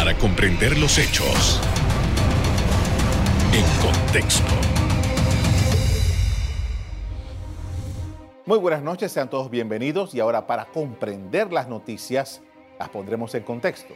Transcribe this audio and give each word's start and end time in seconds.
para 0.00 0.16
comprender 0.16 0.78
los 0.78 0.96
hechos 0.96 1.60
en 3.52 3.62
contexto. 3.82 4.50
Muy 8.46 8.56
buenas 8.56 8.82
noches, 8.82 9.12
sean 9.12 9.28
todos 9.28 9.50
bienvenidos 9.50 10.14
y 10.14 10.20
ahora 10.20 10.46
para 10.46 10.64
comprender 10.64 11.52
las 11.52 11.68
noticias 11.68 12.40
las 12.78 12.88
pondremos 12.88 13.34
en 13.34 13.42
contexto. 13.42 13.92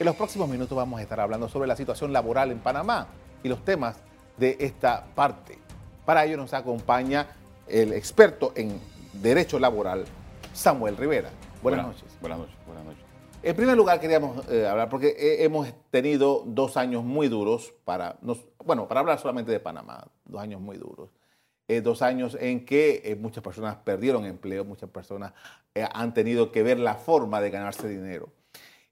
En 0.00 0.06
los 0.06 0.16
próximos 0.16 0.48
minutos 0.48 0.76
vamos 0.76 0.98
a 0.98 1.04
estar 1.04 1.20
hablando 1.20 1.48
sobre 1.48 1.68
la 1.68 1.76
situación 1.76 2.12
laboral 2.12 2.50
en 2.50 2.58
Panamá 2.58 3.06
y 3.44 3.48
los 3.48 3.64
temas 3.64 3.98
de 4.36 4.56
esta 4.58 5.04
parte. 5.14 5.56
Para 6.04 6.24
ello 6.24 6.36
nos 6.36 6.52
acompaña 6.52 7.28
el 7.68 7.92
experto 7.92 8.52
en 8.56 8.80
derecho 9.12 9.60
laboral, 9.60 10.04
Samuel 10.52 10.96
Rivera. 10.96 11.30
Buenas, 11.62 11.86
noches. 11.86 12.06
Buenas 12.20 12.40
noches, 12.40 12.56
buenas 12.66 12.84
noches. 12.86 13.03
En 13.46 13.54
primer 13.54 13.76
lugar 13.76 14.00
queríamos 14.00 14.48
eh, 14.48 14.66
hablar, 14.66 14.88
porque 14.88 15.08
eh, 15.08 15.44
hemos 15.44 15.70
tenido 15.90 16.44
dos 16.46 16.78
años 16.78 17.04
muy 17.04 17.28
duros 17.28 17.74
para, 17.84 18.16
bueno, 18.64 18.88
para 18.88 19.00
hablar 19.00 19.18
solamente 19.18 19.52
de 19.52 19.60
Panamá, 19.60 20.06
dos 20.24 20.40
años 20.40 20.62
muy 20.62 20.78
duros. 20.78 21.10
Eh, 21.68 21.82
dos 21.82 22.00
años 22.00 22.38
en 22.40 22.64
que 22.64 23.14
muchas 23.20 23.44
personas 23.44 23.76
perdieron 23.76 24.24
empleo, 24.24 24.64
muchas 24.64 24.88
personas 24.88 25.34
han 25.74 26.14
tenido 26.14 26.52
que 26.52 26.62
ver 26.62 26.78
la 26.78 26.94
forma 26.94 27.42
de 27.42 27.50
ganarse 27.50 27.86
dinero. 27.86 28.30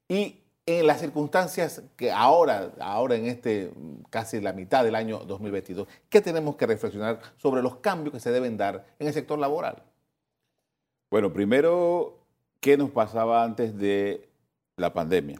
Y 0.07 0.43
en 0.67 0.85
las 0.85 0.99
circunstancias 0.99 1.81
que 1.95 2.11
ahora, 2.11 2.73
ahora 2.79 3.15
en 3.15 3.25
este 3.25 3.71
casi 4.11 4.39
la 4.39 4.53
mitad 4.53 4.83
del 4.83 4.93
año 4.93 5.17
2022, 5.25 5.87
¿qué 6.09 6.21
tenemos 6.21 6.57
que 6.57 6.67
reflexionar 6.67 7.19
sobre 7.37 7.63
los 7.63 7.77
cambios 7.77 8.13
que 8.13 8.19
se 8.19 8.31
deben 8.31 8.55
dar 8.55 8.85
en 8.99 9.07
el 9.07 9.13
sector 9.13 9.39
laboral? 9.39 9.81
Bueno, 11.09 11.33
primero, 11.33 12.19
¿qué 12.59 12.77
nos 12.77 12.91
pasaba 12.91 13.43
antes 13.43 13.75
de 13.75 14.29
la 14.77 14.93
pandemia? 14.93 15.39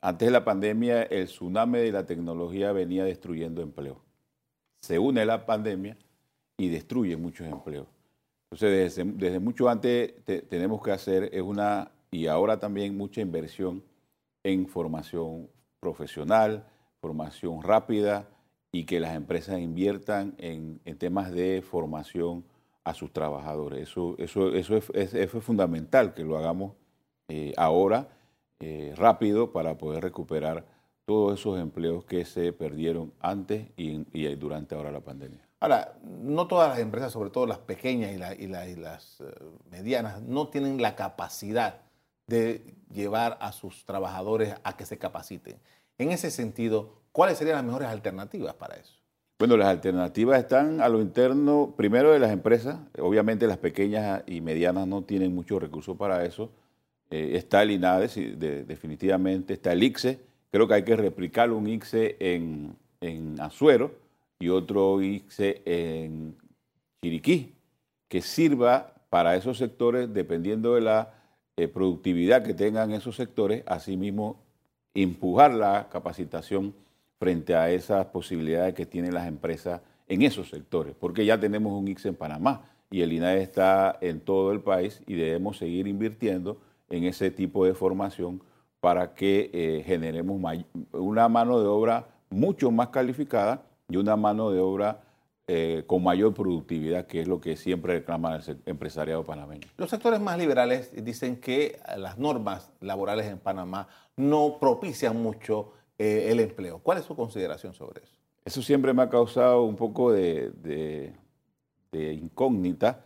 Antes 0.00 0.28
de 0.28 0.32
la 0.32 0.44
pandemia, 0.44 1.02
el 1.02 1.26
tsunami 1.26 1.78
de 1.78 1.92
la 1.92 2.06
tecnología 2.06 2.72
venía 2.72 3.04
destruyendo 3.04 3.60
empleo. 3.60 4.00
Se 4.80 4.98
une 4.98 5.26
la 5.26 5.44
pandemia 5.44 5.98
y 6.56 6.68
destruye 6.68 7.16
muchos 7.16 7.46
empleos. 7.46 7.86
Entonces, 8.50 8.96
desde, 9.16 9.38
mucho 9.38 9.68
antes 9.68 10.14
tenemos 10.48 10.82
que 10.82 10.90
hacer 10.90 11.30
es 11.32 11.42
una, 11.42 11.92
y 12.10 12.26
ahora 12.26 12.58
también 12.58 12.96
mucha 12.96 13.20
inversión 13.20 13.84
en 14.42 14.66
formación 14.66 15.48
profesional, 15.80 16.66
formación 17.00 17.62
rápida 17.62 18.28
y 18.72 18.84
que 18.84 19.00
las 19.00 19.14
empresas 19.14 19.60
inviertan 19.60 20.34
en, 20.38 20.80
temas 20.98 21.30
de 21.30 21.62
formación 21.62 22.44
a 22.84 22.94
sus 22.94 23.12
trabajadores. 23.12 23.88
Eso, 23.88 24.16
eso, 24.18 24.52
eso, 24.54 24.76
es, 24.76 25.30
fundamental 25.30 26.14
que 26.14 26.24
lo 26.24 26.36
hagamos 26.36 26.72
eh, 27.28 27.52
ahora 27.56 28.08
eh, 28.60 28.92
rápido 28.96 29.52
para 29.52 29.78
poder 29.78 30.02
recuperar 30.02 30.66
todos 31.06 31.40
esos 31.40 31.58
empleos 31.58 32.04
que 32.04 32.24
se 32.24 32.52
perdieron 32.52 33.12
antes 33.18 33.68
y, 33.76 34.04
durante 34.36 34.74
ahora 34.74 34.92
la 34.92 35.00
pandemia. 35.00 35.40
Ahora, 35.58 35.98
no 36.04 36.46
todas 36.46 36.68
las 36.68 36.78
empresas, 36.78 37.12
sobre 37.12 37.30
todo 37.30 37.46
las 37.46 37.58
pequeñas 37.58 38.12
y, 38.12 38.44
y 38.44 38.46
las 38.76 39.20
eh, 39.20 39.24
medianas, 39.70 40.22
no 40.22 40.48
tienen 40.48 40.80
la 40.80 40.94
capacidad 40.94 41.80
de 42.26 42.76
llevar 42.92 43.38
a 43.40 43.52
sus 43.52 43.84
trabajadores 43.84 44.54
a 44.62 44.76
que 44.76 44.86
se 44.86 44.98
capaciten. 44.98 45.58
En 45.98 46.12
ese 46.12 46.30
sentido, 46.30 47.00
¿cuáles 47.12 47.38
serían 47.38 47.56
las 47.56 47.64
mejores 47.64 47.88
alternativas 47.88 48.54
para 48.54 48.76
eso? 48.76 48.94
Bueno, 49.38 49.56
las 49.56 49.68
alternativas 49.68 50.38
están 50.38 50.82
a 50.82 50.88
lo 50.90 51.00
interno, 51.00 51.72
primero 51.76 52.12
de 52.12 52.18
las 52.18 52.30
empresas, 52.30 52.78
obviamente 52.98 53.46
las 53.46 53.56
pequeñas 53.56 54.22
y 54.26 54.42
medianas 54.42 54.86
no 54.86 55.02
tienen 55.02 55.34
muchos 55.34 55.62
recursos 55.62 55.96
para 55.96 56.24
eso. 56.26 56.50
Eh, 57.10 57.32
está 57.34 57.62
el 57.62 57.72
INADES, 57.72 58.14
definitivamente, 58.66 59.54
está 59.54 59.72
el 59.72 59.82
ICSE, 59.82 60.20
creo 60.50 60.68
que 60.68 60.74
hay 60.74 60.84
que 60.84 60.96
replicar 60.96 61.50
un 61.50 61.66
ICSE 61.66 62.16
en, 62.20 62.76
en 63.00 63.40
Azuero 63.40 63.92
y 64.38 64.48
otro 64.48 65.02
ICSE 65.02 65.62
en 65.64 66.36
Chiriquí, 67.02 67.52
que 68.08 68.22
sirva 68.22 68.94
para 69.10 69.34
esos 69.36 69.58
sectores 69.58 70.12
dependiendo 70.12 70.74
de 70.74 70.80
la 70.82 71.14
eh, 71.56 71.68
productividad 71.68 72.42
que 72.42 72.54
tengan 72.54 72.92
esos 72.92 73.16
sectores, 73.16 73.64
asimismo 73.66 74.40
empujar 74.94 75.52
la 75.52 75.88
capacitación 75.90 76.74
frente 77.18 77.54
a 77.54 77.70
esas 77.70 78.06
posibilidades 78.06 78.74
que 78.74 78.86
tienen 78.86 79.14
las 79.14 79.26
empresas 79.26 79.82
en 80.08 80.22
esos 80.22 80.48
sectores, 80.48 80.94
porque 80.98 81.24
ya 81.24 81.38
tenemos 81.38 81.72
un 81.72 81.86
IX 81.86 82.06
en 82.06 82.14
Panamá 82.14 82.62
y 82.90 83.02
el 83.02 83.12
INAE 83.12 83.42
está 83.42 83.98
en 84.00 84.20
todo 84.20 84.52
el 84.52 84.60
país 84.60 85.02
y 85.06 85.14
debemos 85.14 85.58
seguir 85.58 85.86
invirtiendo 85.86 86.60
en 86.90 87.04
ese 87.04 87.30
tipo 87.30 87.64
de 87.64 87.74
formación 87.74 88.42
para 88.80 89.14
que 89.14 89.50
eh, 89.52 89.82
generemos 89.86 90.40
una 90.92 91.28
mano 91.28 91.60
de 91.60 91.66
obra 91.66 92.08
mucho 92.30 92.70
más 92.70 92.88
calificada 92.88 93.62
y 93.88 93.96
una 93.96 94.16
mano 94.16 94.50
de 94.50 94.60
obra 94.60 95.02
eh, 95.52 95.82
con 95.86 96.04
mayor 96.04 96.32
productividad, 96.32 97.06
que 97.06 97.22
es 97.22 97.26
lo 97.26 97.40
que 97.40 97.56
siempre 97.56 97.94
reclama 97.94 98.36
el 98.36 98.58
empresariado 98.66 99.24
panameño. 99.24 99.66
Los 99.76 99.90
sectores 99.90 100.20
más 100.20 100.38
liberales 100.38 100.92
dicen 101.04 101.40
que 101.40 101.80
las 101.96 102.18
normas 102.18 102.70
laborales 102.80 103.26
en 103.26 103.38
Panamá 103.38 103.88
no 104.16 104.58
propician 104.60 105.20
mucho 105.20 105.72
eh, 105.98 106.28
el 106.30 106.38
empleo. 106.38 106.78
¿Cuál 106.78 106.98
es 106.98 107.04
su 107.04 107.16
consideración 107.16 107.74
sobre 107.74 108.04
eso? 108.04 108.14
Eso 108.44 108.62
siempre 108.62 108.92
me 108.94 109.02
ha 109.02 109.10
causado 109.10 109.64
un 109.64 109.74
poco 109.74 110.12
de, 110.12 111.12
incógnita, 111.92 113.04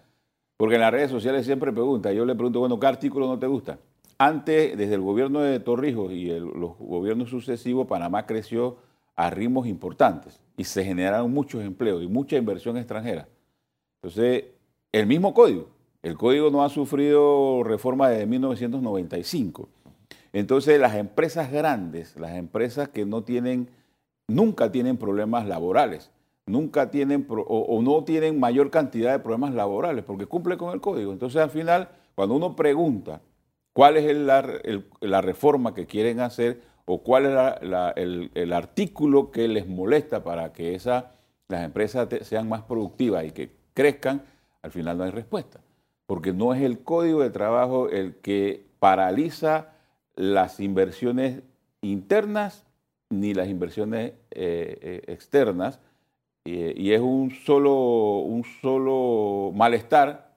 porque 0.57 0.77
en 0.77 0.83
las 0.83 0.93
redes 0.93 1.11
sociales 1.11 1.47
siempre 1.47 1.73
pregunta, 1.73 2.13
yo 2.13 2.25
le 2.25 2.35
pregunto, 2.35 2.61
bueno, 2.61 2.79
¿qué 2.79 2.87
artículo 2.87 3.27
no 3.27 3.39
te 3.39 3.47
gusta? 3.47 3.79
Antes, 4.19 4.77
desde 4.77 4.95
el 4.95 5.01
gobierno 5.01 5.41
de 5.41 5.59
Torrijos 5.61 6.13
y 6.13 6.27
los 6.29 6.79
gobiernos 6.79 7.31
sucesivos, 7.31 7.87
Panamá 7.87 8.27
creció 8.27 8.77
a 9.17 9.31
ritmos 9.31 9.67
importantes 9.67 10.41
y 10.57 10.65
se 10.65 10.85
generaron 10.85 11.33
muchos 11.33 11.65
empleos 11.65 12.03
y 12.03 12.07
mucha 12.07 12.37
inversión 12.37 12.77
extranjera. 12.77 13.29
Entonces, 14.03 14.45
el 14.93 15.07
mismo 15.07 15.35
código, 15.35 15.69
el 16.03 16.17
código 16.17 16.51
no 16.51 16.63
ha 16.63 16.69
sufrido 16.69 17.63
reforma 17.65 18.09
desde 18.09 18.27
1995. 18.27 19.69
Entonces, 20.33 20.81
las 20.81 20.95
empresas 20.95 21.51
grandes, 21.51 22.17
las 22.17 22.37
empresas 22.37 22.89
que 22.89 23.05
no 23.07 23.25
tienen, 23.25 23.69
nunca 24.29 24.71
tienen 24.71 24.97
problemas 24.97 25.47
laborales, 25.47 26.11
nunca 26.47 26.91
tienen 26.91 27.27
o, 27.29 27.81
no 27.83 28.05
tienen 28.05 28.39
mayor 28.39 28.71
cantidad 28.71 29.13
de 29.13 29.19
problemas 29.19 29.55
laborales 29.55 30.05
porque 30.05 30.27
cumple 30.27 30.57
con 30.57 30.73
el 30.73 30.81
código. 30.81 31.13
Entonces, 31.13 31.41
al 31.41 31.51
final, 31.51 31.89
cuando 32.15 32.35
uno 32.35 32.57
pregunta 32.57 33.21
cuál 33.73 33.97
es 33.97 34.17
la 34.17 35.21
reforma 35.21 35.75
que 35.75 35.87
quieren 35.87 36.21
hacer, 36.21 36.61
o 36.87 37.03
cuál 37.03 37.27
es 37.27 38.33
el, 38.35 38.53
artículo 38.53 39.31
que 39.31 39.49
les 39.49 39.67
molesta 39.67 40.23
para 40.23 40.53
que 40.53 40.75
esa, 40.75 41.13
las 41.49 41.65
empresas 41.65 42.09
sean 42.23 42.49
más 42.49 42.63
productivas 42.63 43.25
y 43.25 43.31
que 43.31 43.57
crezcan, 43.73 44.23
al 44.63 44.71
final 44.71 44.99
no 44.99 45.05
hay 45.05 45.11
respuesta. 45.11 45.61
Porque 46.07 46.33
no 46.33 46.53
es 46.53 46.63
el 46.63 46.81
código 46.81 47.23
de 47.23 47.31
trabajo 47.31 47.89
el 47.89 48.17
que 48.17 48.67
paraliza 48.79 49.73
las 50.15 50.61
inversiones 50.61 51.43
internas 51.81 52.67
ni 53.09 53.33
las 53.33 53.49
inversiones 53.49 54.13
eh, 54.31 54.79
eh, 54.81 55.03
externas, 55.07 55.81
y 56.45 56.93
es 56.93 57.01
un 57.01 57.31
solo, 57.31 58.19
un 58.19 58.45
solo 58.61 59.53
malestar. 59.55 60.37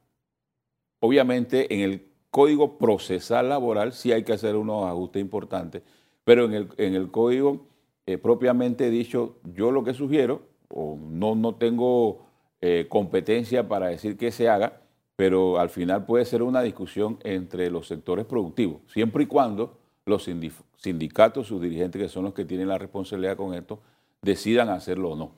Obviamente 1.00 1.74
en 1.74 1.82
el 1.82 2.08
código 2.32 2.78
procesal 2.78 3.50
laboral 3.50 3.94
sí 3.94 4.12
hay 4.12 4.24
que 4.24 4.34
hacer 4.34 4.56
unos 4.56 4.86
ajustes 4.86 5.22
importantes, 5.22 5.84
pero 6.24 6.46
en 6.46 6.54
el, 6.54 6.70
en 6.78 6.96
el 6.96 7.12
código 7.12 7.68
eh, 8.06 8.18
propiamente 8.18 8.90
dicho, 8.90 9.36
yo 9.44 9.72
lo 9.72 9.84
que 9.84 9.94
sugiero, 9.94 10.44
o 10.70 10.98
no, 10.98 11.36
no 11.36 11.56
tengo 11.56 12.26
eh, 12.62 12.86
competencia 12.88 13.68
para 13.68 13.88
decir 13.88 14.18
que 14.18 14.32
se 14.32 14.48
haga, 14.48 14.82
pero 15.18 15.60
al 15.60 15.70
final 15.70 16.06
puede 16.06 16.24
ser 16.24 16.42
una 16.42 16.62
discusión 16.62 17.18
entre 17.24 17.70
los 17.70 17.88
sectores 17.88 18.26
productivos, 18.26 18.82
siempre 18.94 19.24
y 19.24 19.26
cuando 19.28 19.78
los 20.06 20.30
sindicatos, 20.78 21.48
sus 21.48 21.62
dirigentes, 21.62 22.02
que 22.02 22.08
son 22.08 22.24
los 22.24 22.34
que 22.34 22.46
tienen 22.46 22.70
la 22.70 22.78
responsabilidad 22.78 23.36
con 23.36 23.54
esto, 23.54 23.82
decidan 24.22 24.70
hacerlo 24.70 25.12
o 25.12 25.16
no. 25.18 25.32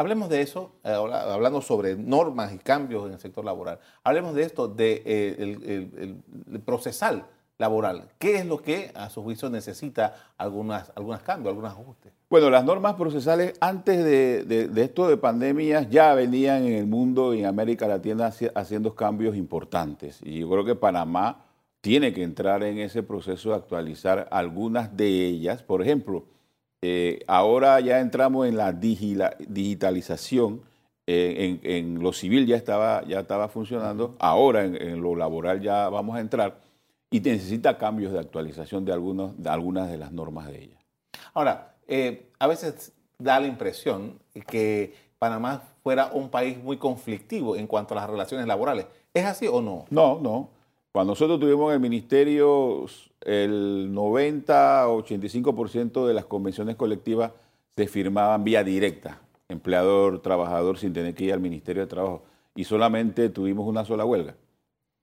Hablemos 0.00 0.30
de 0.30 0.40
eso, 0.40 0.72
eh, 0.82 0.94
hablando 0.94 1.60
sobre 1.60 1.94
normas 1.94 2.54
y 2.54 2.58
cambios 2.58 3.06
en 3.06 3.12
el 3.12 3.20
sector 3.20 3.44
laboral. 3.44 3.80
Hablemos 4.02 4.34
de 4.34 4.44
esto, 4.44 4.66
de 4.66 5.02
el 5.04 6.60
procesal 6.62 7.26
laboral. 7.58 8.08
¿Qué 8.18 8.36
es 8.36 8.46
lo 8.46 8.62
que 8.62 8.92
a 8.94 9.10
su 9.10 9.22
juicio 9.22 9.50
necesita 9.50 10.14
algunas, 10.38 10.90
algunos 10.96 11.20
cambios, 11.20 11.50
algunos 11.50 11.72
ajustes? 11.72 12.14
Bueno, 12.30 12.48
las 12.48 12.64
normas 12.64 12.94
procesales 12.94 13.52
antes 13.60 14.02
de, 14.02 14.70
esto 14.82 15.06
de 15.06 15.18
pandemias 15.18 15.90
ya 15.90 16.14
venían 16.14 16.64
en 16.64 16.72
el 16.72 16.86
mundo 16.86 17.34
y 17.34 17.40
en 17.40 17.44
América 17.44 17.86
Latina 17.86 18.32
haciendo 18.54 18.94
cambios 18.94 19.36
importantes. 19.36 20.20
Y 20.22 20.38
yo 20.38 20.48
creo 20.48 20.64
que 20.64 20.76
Panamá 20.76 21.44
tiene 21.82 22.14
que 22.14 22.22
entrar 22.22 22.62
en 22.62 22.78
ese 22.78 23.02
proceso 23.02 23.50
de 23.50 23.56
actualizar 23.56 24.28
algunas 24.30 24.96
de 24.96 25.26
ellas. 25.26 25.62
Por 25.62 25.82
ejemplo, 25.82 26.24
eh, 26.82 27.20
ahora 27.26 27.80
ya 27.80 28.00
entramos 28.00 28.46
en 28.46 28.56
la 28.56 28.72
digitalización. 28.72 30.62
Eh, 31.06 31.58
en, 31.62 32.00
lo 32.00 32.12
civil 32.12 32.46
ya 32.46 32.56
estaba, 32.56 33.02
ya 33.04 33.20
estaba 33.20 33.48
funcionando. 33.48 34.14
Ahora 34.18 34.64
en 34.64 35.00
lo 35.00 35.16
laboral 35.16 35.60
ya 35.60 35.88
vamos 35.88 36.16
a 36.16 36.20
entrar 36.20 36.60
y 37.10 37.20
necesita 37.20 37.76
cambios 37.76 38.12
de 38.12 38.20
actualización 38.20 38.84
de, 38.84 38.92
algunos, 38.92 39.40
de 39.42 39.50
algunas 39.50 39.90
de 39.90 39.98
las 39.98 40.12
normas 40.12 40.46
de 40.46 40.62
ella. 40.64 40.78
Ahora, 41.34 41.74
eh, 41.88 42.30
a 42.38 42.46
veces 42.46 42.92
da 43.18 43.40
la 43.40 43.48
impresión 43.48 44.18
que 44.46 44.94
Panamá 45.18 45.62
fuera 45.82 46.10
un 46.12 46.30
país 46.30 46.56
muy 46.62 46.76
conflictivo 46.76 47.56
en 47.56 47.66
cuanto 47.66 47.94
a 47.94 47.96
las 48.00 48.08
relaciones 48.08 48.46
laborales. 48.46 48.86
¿Es 49.12 49.24
así 49.24 49.48
o 49.48 49.60
no? 49.60 49.86
No, 49.90 50.20
no. 50.20 50.48
Cuando 50.92 51.12
nosotros 51.12 51.38
tuvimos 51.38 51.70
en 51.70 51.74
el 51.74 51.80
ministerio, 51.80 52.84
el 53.20 53.92
90-85% 53.94 56.04
de 56.04 56.14
las 56.14 56.24
convenciones 56.24 56.74
colectivas 56.74 57.30
se 57.76 57.86
firmaban 57.86 58.42
vía 58.42 58.64
directa, 58.64 59.20
empleador, 59.48 60.20
trabajador, 60.20 60.78
sin 60.78 60.92
tener 60.92 61.14
que 61.14 61.26
ir 61.26 61.32
al 61.32 61.38
Ministerio 61.38 61.82
de 61.82 61.86
Trabajo. 61.86 62.24
Y 62.56 62.64
solamente 62.64 63.28
tuvimos 63.28 63.68
una 63.68 63.84
sola 63.84 64.04
huelga. 64.04 64.34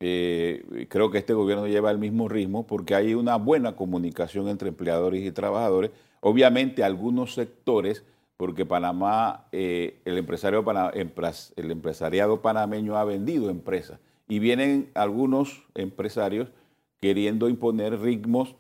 Eh, 0.01 0.88
creo 0.89 1.10
que 1.10 1.19
este 1.19 1.34
gobierno 1.34 1.68
lleva 1.68 1.90
el 1.90 2.00
mismo 2.00 2.28
ritmo 2.28 2.68
porque 2.68 2.94
hay 2.94 3.13
una 3.13 3.38
buena 3.38 3.78
comunicación 3.78 4.50
entre 4.50 4.68
empleadores 4.69 5.24
y 5.24 5.31
trabajadores. 5.31 5.92
Obviamente 6.19 6.83
algunos 6.83 7.33
sectores 7.33 8.04
porque 8.36 8.66
Panamá, 8.66 9.45
eh, 9.54 10.01
el, 10.06 10.18
empresario 10.18 10.66
el 11.56 11.72
empresariado 11.72 12.42
panameño 12.42 12.98
ha 12.98 13.06
vendido 13.06 13.50
empresas 13.50 14.00
y 14.27 14.39
vienen 14.39 14.89
algunos 14.94 15.63
empresarios 15.75 16.50
queriendo 17.00 17.50
imponer 17.50 18.00
ritmos 18.00 18.56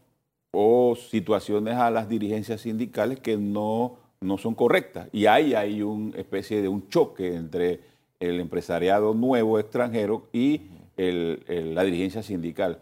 o 0.51 0.95
situaciones 0.95 1.75
a 1.75 1.91
las 1.91 2.07
dirigencias 2.07 2.61
sindicales 2.61 3.19
que 3.19 3.37
no, 3.37 3.97
no 4.21 4.37
son 4.37 4.55
correctas. 4.55 5.09
Y 5.11 5.25
ahí 5.25 5.53
hay 5.53 5.81
una 5.81 6.17
especie 6.17 6.61
de 6.61 6.67
un 6.67 6.87
choque 6.89 7.35
entre 7.35 7.81
el 8.19 8.39
empresariado 8.39 9.13
nuevo 9.13 9.59
extranjero 9.59 10.27
y 10.31 10.61
la 10.95 11.83
dirigencia 11.83 12.23
sindical. 12.23 12.79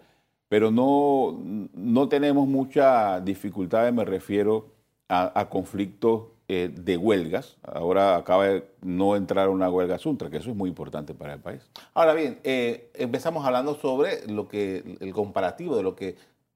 Pero 0.48 0.72
no, 0.72 1.38
no 1.74 2.08
tenemos 2.08 2.48
mucha 2.48 3.20
dificultad, 3.20 3.92
me 3.92 4.06
refiero 4.06 4.68
a, 5.10 5.38
a 5.40 5.50
conflictos 5.50 6.35
eh, 6.48 6.70
de 6.72 6.96
huelgas. 6.96 7.58
Ahora 7.64 8.16
acaba 8.18 8.46
de 8.46 8.68
no 8.82 9.16
entrar 9.16 9.50
una 9.50 9.70
huelga 9.70 9.98
Suntra, 9.98 10.30
que 10.30 10.38
eso 10.38 10.52
es 10.52 10.56
muy 10.56 10.70
importante 10.70 11.16
para 11.16 11.34
el 11.34 11.40
país. 11.40 11.68
Ahora 11.96 12.14
bien, 12.14 12.40
eh, 12.44 12.92
empezamos 12.94 13.44
hablando 13.46 13.76
sobre 13.76 14.28
lo 14.28 14.48
que 14.48 14.98
el 15.00 15.12
comparativo 15.12 15.76
de 15.76 15.82
lo 15.82 15.96
que 15.96 16.16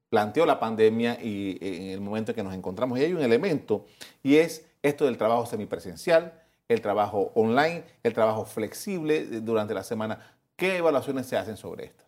planteó 0.10 0.46
la 0.46 0.60
pandemia 0.60 1.18
y 1.24 1.58
eh, 1.62 1.78
en 1.78 1.90
el 1.92 2.02
momento 2.02 2.32
en 2.32 2.36
que 2.36 2.44
nos 2.44 2.54
encontramos. 2.54 3.00
Y 3.00 3.04
hay 3.04 3.14
un 3.14 3.22
elemento, 3.22 3.86
y 4.22 4.36
es 4.36 4.66
esto 4.84 5.06
del 5.06 5.18
trabajo 5.18 5.46
semipresencial, 5.46 6.34
el 6.68 6.82
trabajo 6.82 7.32
online, 7.34 7.84
el 8.04 8.14
trabajo 8.14 8.46
flexible 8.46 9.26
durante 9.42 9.74
la 9.74 9.84
semana. 9.84 10.20
¿Qué 10.56 10.78
evaluaciones 10.78 11.26
se 11.26 11.36
hacen 11.36 11.58
sobre 11.58 11.86
esto? 11.86 12.04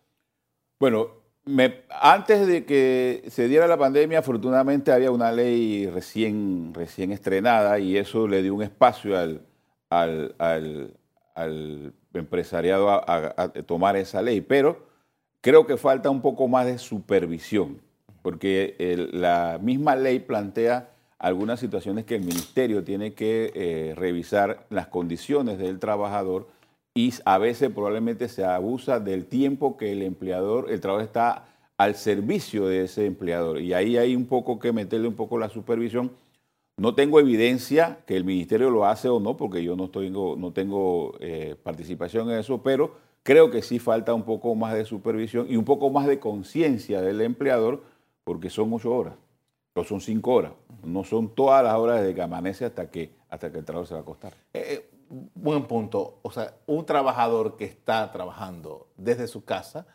Bueno, 0.78 1.21
antes 2.00 2.46
de 2.46 2.64
que 2.64 3.24
se 3.28 3.48
diera 3.48 3.66
la 3.66 3.76
pandemia, 3.76 4.20
afortunadamente 4.20 4.92
había 4.92 5.10
una 5.10 5.32
ley 5.32 5.86
recién, 5.86 6.72
recién 6.72 7.10
estrenada 7.10 7.78
y 7.78 7.96
eso 7.96 8.28
le 8.28 8.42
dio 8.42 8.54
un 8.54 8.62
espacio 8.62 9.18
al, 9.18 9.44
al, 9.88 10.94
empresariado 12.14 12.90
a, 12.90 13.48
tomar 13.66 13.96
esa 13.96 14.22
ley. 14.22 14.40
Pero 14.40 14.86
creo 15.40 15.66
que 15.66 15.76
falta 15.76 16.10
un 16.10 16.22
poco 16.22 16.46
más 16.46 16.66
de 16.66 16.78
supervisión, 16.78 17.80
porque 18.22 18.76
la 19.12 19.58
misma 19.60 19.96
ley 19.96 20.20
plantea 20.20 20.90
algunas 21.18 21.60
situaciones 21.60 22.04
que 22.04 22.16
el 22.16 22.22
ministerio 22.22 22.82
tiene 22.82 23.14
que 23.14 23.52
eh, 23.54 23.94
revisar 23.96 24.66
las 24.70 24.88
condiciones 24.88 25.58
del 25.58 25.78
trabajador 25.78 26.48
y 26.94 27.12
a 27.24 27.38
veces 27.38 27.70
probablemente 27.70 28.28
se 28.28 28.44
abusa 28.44 29.00
del 29.00 29.26
tiempo 29.26 29.76
que 29.76 29.92
el 29.92 30.02
empleador, 30.02 30.70
el 30.70 30.80
trabajo 30.80 31.02
está 31.02 31.46
al 31.78 31.94
servicio 31.94 32.66
de 32.66 32.84
ese 32.84 33.06
empleador. 33.06 33.60
Y 33.60 33.72
ahí 33.72 33.96
hay 33.96 34.14
un 34.14 34.26
poco 34.26 34.58
que 34.58 34.72
meterle 34.72 35.08
un 35.08 35.14
poco 35.14 35.38
la 35.38 35.48
supervisión. 35.48 36.12
No 36.76 36.94
tengo 36.94 37.18
evidencia 37.18 37.98
que 38.06 38.16
el 38.16 38.24
ministerio 38.24 38.70
lo 38.70 38.86
hace 38.86 39.08
o 39.08 39.20
no, 39.20 39.36
porque 39.36 39.62
yo 39.62 39.76
no 39.76 39.90
tengo, 39.90 40.36
no 40.36 40.52
tengo 40.52 41.14
eh, 41.20 41.56
participación 41.62 42.30
en 42.30 42.38
eso, 42.38 42.62
pero 42.62 42.94
creo 43.22 43.50
que 43.50 43.62
sí 43.62 43.78
falta 43.78 44.14
un 44.14 44.22
poco 44.22 44.54
más 44.54 44.74
de 44.74 44.84
supervisión 44.84 45.46
y 45.48 45.56
un 45.56 45.64
poco 45.64 45.90
más 45.90 46.06
de 46.06 46.18
conciencia 46.18 47.00
del 47.00 47.20
empleador, 47.20 47.82
porque 48.24 48.50
son 48.50 48.72
ocho 48.72 48.94
horas, 48.94 49.14
o 49.74 49.84
son 49.84 50.00
cinco 50.00 50.32
horas, 50.34 50.52
no 50.84 51.04
son 51.04 51.34
todas 51.34 51.64
las 51.64 51.74
horas 51.74 52.00
desde 52.00 52.14
que 52.14 52.22
amanece 52.22 52.64
hasta 52.64 52.90
que, 52.90 53.10
hasta 53.28 53.50
que 53.50 53.58
el 53.58 53.64
trabajo 53.64 53.86
se 53.86 53.94
va 53.94 54.00
a 54.00 54.02
acostar. 54.02 54.32
Eh, 54.52 54.64
eh, 54.68 54.90
buen 55.34 55.66
punto. 55.66 56.18
O 56.22 56.30
sea, 56.30 56.54
un 56.66 56.86
trabajador 56.86 57.56
que 57.56 57.64
está 57.64 58.10
trabajando 58.10 58.88
desde 58.96 59.26
su 59.26 59.44
casa 59.44 59.86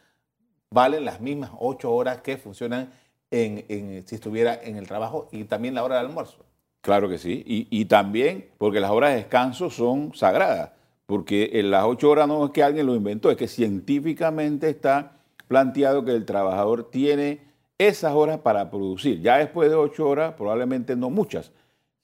vale 0.69 1.02
las 1.02 1.22
mismas 1.22 1.52
ocho 1.60 1.94
horas 1.94 2.22
que 2.22 2.38
funcionan 2.38 2.92
en, 3.31 4.04
si 4.06 4.16
estuviera 4.16 4.60
en 4.62 4.78
el 4.78 4.88
trabajo 4.88 5.28
y 5.31 5.44
también 5.46 5.74
la 5.74 5.84
hora 5.84 5.98
del 5.98 6.08
almuerzo. 6.08 6.46
Claro 6.81 7.10
que 7.10 7.18
sí. 7.18 7.44
Y, 7.46 7.86
también 7.86 8.50
porque 8.58 8.80
las 8.80 8.92
horas 8.92 9.12
de 9.12 9.18
descanso 9.18 9.69
son 9.69 10.14
sagradas. 10.14 10.72
Porque 11.06 11.52
en 11.54 11.72
las 11.72 11.86
ocho 11.86 12.10
horas 12.10 12.28
no 12.28 12.46
es 12.46 12.52
que 12.52 12.64
alguien 12.64 12.86
lo 12.86 12.96
inventó, 12.96 13.31
es 13.31 13.38
que 13.38 13.48
científicamente 13.48 14.69
está 14.69 15.14
planteado 15.48 16.04
que 16.04 16.12
el 16.12 16.25
trabajador 16.25 16.90
tiene 16.90 17.40
esas 17.78 18.14
horas 18.14 18.40
para 18.40 18.69
producir. 18.69 19.22
Ya 19.22 19.38
después 19.38 19.69
de 19.69 19.75
ocho 19.75 20.08
horas, 20.08 20.34
probablemente 20.34 20.96
no 20.96 21.10
muchas. 21.10 21.52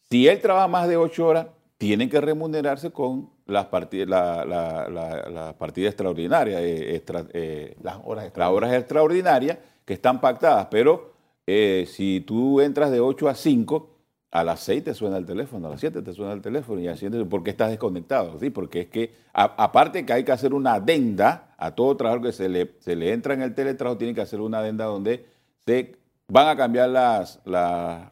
Si 0.10 0.28
él 0.28 0.40
trabaja 0.40 0.68
más 0.68 0.88
de 0.88 0.98
ocho 0.98 1.28
horas, 1.28 1.48
tienen 1.84 2.10
que 2.10 2.22
remunerarse 2.22 2.92
con 2.92 3.30
las 3.46 3.66
partidas, 3.66 4.08
la, 4.08 5.54
partida 5.60 5.90
extraordinaria, 5.90 6.62
eh, 6.62 7.04
eh, 7.34 7.76
las, 7.84 7.98
horas 8.06 8.74
extraordinarias. 8.74 9.58
que 9.84 9.94
están 9.94 10.22
pactadas, 10.22 10.68
pero 10.72 11.12
eh, 11.46 11.86
si 11.92 12.22
tú 12.22 12.62
entras 12.62 12.90
de 12.90 13.02
8 13.02 13.28
a 13.28 13.36
5, 13.36 13.90
a 14.32 14.46
las 14.46 14.62
6 14.62 14.86
te 14.86 14.94
suena 14.94 15.18
el 15.18 15.26
teléfono, 15.26 15.68
a 15.68 15.72
las 15.72 15.82
7 15.82 16.02
te 16.02 16.14
suena 16.14 16.32
el 16.32 16.42
teléfono 16.42 16.80
y 16.80 16.88
así, 16.88 17.10
¿por 17.10 17.44
qué 17.44 17.50
estás 17.50 17.70
desconectado? 17.70 18.40
¿Sí? 18.40 18.50
Porque 18.50 18.84
es 18.84 18.88
que, 18.88 19.14
aparte 19.34 20.06
que 20.06 20.14
hay 20.14 20.24
que 20.24 20.32
hacer 20.32 20.54
una 20.54 20.76
adenda 20.76 21.54
a 21.58 21.72
todo 21.76 21.98
trabajador 21.98 22.28
que 22.28 22.32
se 22.32 22.48
le, 22.48 22.76
se 22.80 22.96
le 22.96 23.12
entra 23.12 23.34
en 23.34 23.42
el 23.42 23.54
teletrabajo, 23.54 23.98
tiene 23.98 24.16
que 24.16 24.22
hacer 24.22 24.40
una 24.40 24.60
adenda 24.60 24.86
donde 24.86 25.26
se 25.66 25.98
van 26.30 26.48
a 26.48 26.56
cambiar 26.56 26.88
las, 26.88 27.42
las 27.44 28.10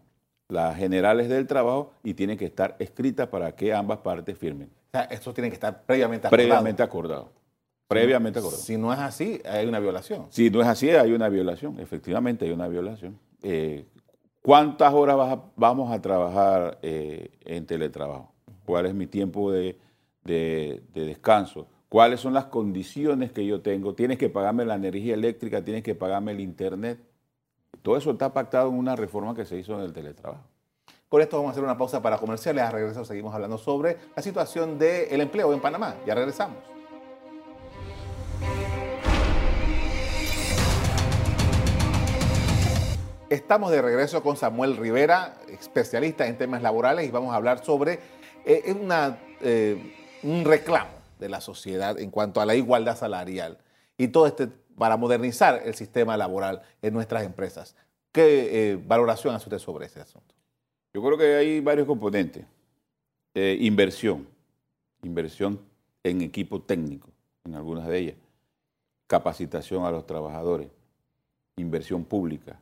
las 0.51 0.75
generales 0.77 1.29
del 1.29 1.47
trabajo 1.47 1.93
y 2.03 2.13
tiene 2.13 2.35
que 2.35 2.45
estar 2.45 2.75
escrita 2.77 3.29
para 3.29 3.55
que 3.55 3.73
ambas 3.73 3.99
partes 3.99 4.37
firmen. 4.37 4.69
O 4.89 4.91
sea, 4.91 5.03
esto 5.03 5.33
tiene 5.33 5.49
que 5.49 5.53
estar 5.53 5.83
previamente 5.83 6.27
acordado. 6.27 6.47
Previamente 6.47 6.83
acordado. 6.83 7.31
Previamente 7.87 8.39
acordado. 8.39 8.61
Si 8.61 8.77
no 8.77 8.91
es 8.91 8.99
así, 8.99 9.41
hay 9.45 9.65
una 9.65 9.79
violación. 9.79 10.27
Si 10.29 10.49
no 10.49 10.61
es 10.61 10.67
así, 10.67 10.89
hay 10.89 11.13
una 11.13 11.29
violación. 11.29 11.79
Efectivamente, 11.79 12.45
hay 12.45 12.51
una 12.51 12.67
violación. 12.67 13.17
Eh, 13.41 13.85
¿Cuántas 14.41 14.93
horas 14.93 15.39
vamos 15.55 15.91
a 15.91 16.01
trabajar 16.01 16.79
eh, 16.81 17.29
en 17.45 17.65
teletrabajo? 17.65 18.33
¿Cuál 18.65 18.87
es 18.87 18.93
mi 18.93 19.07
tiempo 19.07 19.51
de, 19.51 19.77
de, 20.23 20.81
descanso? 20.93 21.67
¿Cuáles 21.87 22.19
son 22.19 22.33
las 22.33 22.45
condiciones 22.45 23.31
que 23.31 23.45
yo 23.45 23.61
tengo? 23.61 23.93
Tienes 23.93 24.17
que 24.17 24.29
pagarme 24.29 24.65
la 24.65 24.75
energía 24.75 25.13
eléctrica, 25.13 25.63
tienes 25.63 25.83
que 25.83 25.95
pagarme 25.95 26.31
el 26.31 26.41
internet. 26.41 26.99
Todo 27.81 27.97
eso 27.97 28.11
está 28.11 28.31
pactado 28.31 28.69
en 28.69 28.75
una 28.75 28.95
reforma 28.95 29.33
que 29.33 29.45
se 29.45 29.57
hizo 29.57 29.73
en 29.73 29.81
el 29.81 29.93
teletrabajo. 29.93 30.43
Por 31.09 31.21
esto 31.21 31.37
vamos 31.37 31.49
a 31.49 31.51
hacer 31.51 31.63
una 31.63 31.77
pausa 31.77 32.01
para 32.01 32.17
comerciales. 32.17 32.63
A 32.63 32.71
regreso 32.71 33.03
seguimos 33.03 33.33
hablando 33.33 33.57
sobre 33.57 33.97
la 34.15 34.21
situación 34.21 34.77
del 34.77 35.19
empleo 35.19 35.51
en 35.51 35.59
Panamá. 35.59 35.95
Ya 36.05 36.15
regresamos. 36.15 36.57
Estamos 43.29 43.71
de 43.71 43.81
regreso 43.81 44.21
con 44.21 44.35
Samuel 44.35 44.77
Rivera, 44.77 45.35
especialista 45.47 46.27
en 46.27 46.37
temas 46.37 46.61
laborales, 46.61 47.07
y 47.07 47.11
vamos 47.11 47.33
a 47.33 47.37
hablar 47.37 47.63
sobre 47.63 47.99
eh, 48.45 48.75
una, 48.77 49.19
eh, 49.39 50.19
un 50.23 50.43
reclamo 50.43 50.91
de 51.17 51.29
la 51.29 51.39
sociedad 51.39 51.97
en 51.97 52.11
cuanto 52.11 52.41
a 52.41 52.45
la 52.45 52.55
igualdad 52.55 52.97
salarial 52.97 53.57
y 53.97 54.09
todo 54.09 54.27
este 54.27 54.47
para 54.77 54.97
modernizar 54.97 55.61
el 55.65 55.75
sistema 55.75 56.17
laboral 56.17 56.61
en 56.81 56.93
nuestras 56.93 57.23
empresas. 57.23 57.75
¿Qué 58.11 58.71
eh, 58.71 58.75
valoración 58.75 59.33
hace 59.33 59.45
usted 59.45 59.59
sobre 59.59 59.85
ese 59.85 60.01
asunto? 60.01 60.35
Yo 60.93 61.01
creo 61.01 61.17
que 61.17 61.35
hay 61.35 61.61
varios 61.61 61.87
componentes. 61.87 62.45
Eh, 63.33 63.57
inversión, 63.61 64.27
inversión 65.03 65.59
en 66.03 66.21
equipo 66.21 66.61
técnico, 66.61 67.09
en 67.45 67.55
algunas 67.55 67.87
de 67.87 67.97
ellas. 67.97 68.15
Capacitación 69.07 69.85
a 69.85 69.91
los 69.91 70.05
trabajadores, 70.05 70.67
inversión 71.55 72.03
pública. 72.03 72.59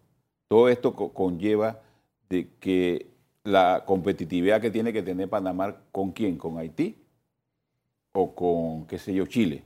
Todo 0.47 0.69
esto 0.69 0.93
conlleva 0.95 1.81
de 2.29 2.49
que 2.59 3.07
la 3.43 3.83
competitividad 3.85 4.61
que 4.61 4.71
tiene 4.71 4.93
que 4.93 5.01
tener 5.01 5.29
Panamá 5.29 5.75
con 5.91 6.11
quién, 6.11 6.37
con 6.37 6.57
Haití 6.57 6.97
o 8.11 8.35
con, 8.35 8.85
qué 8.85 8.99
sé 8.99 9.13
yo, 9.13 9.25
Chile. 9.25 9.63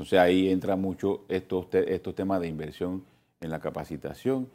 Entonces 0.00 0.18
ahí 0.18 0.48
entra 0.48 0.76
mucho 0.76 1.26
estos, 1.28 1.66
estos 1.74 2.14
temas 2.14 2.40
de 2.40 2.48
inversión 2.48 3.04
en 3.38 3.50
la 3.50 3.60
capacitación 3.60 4.48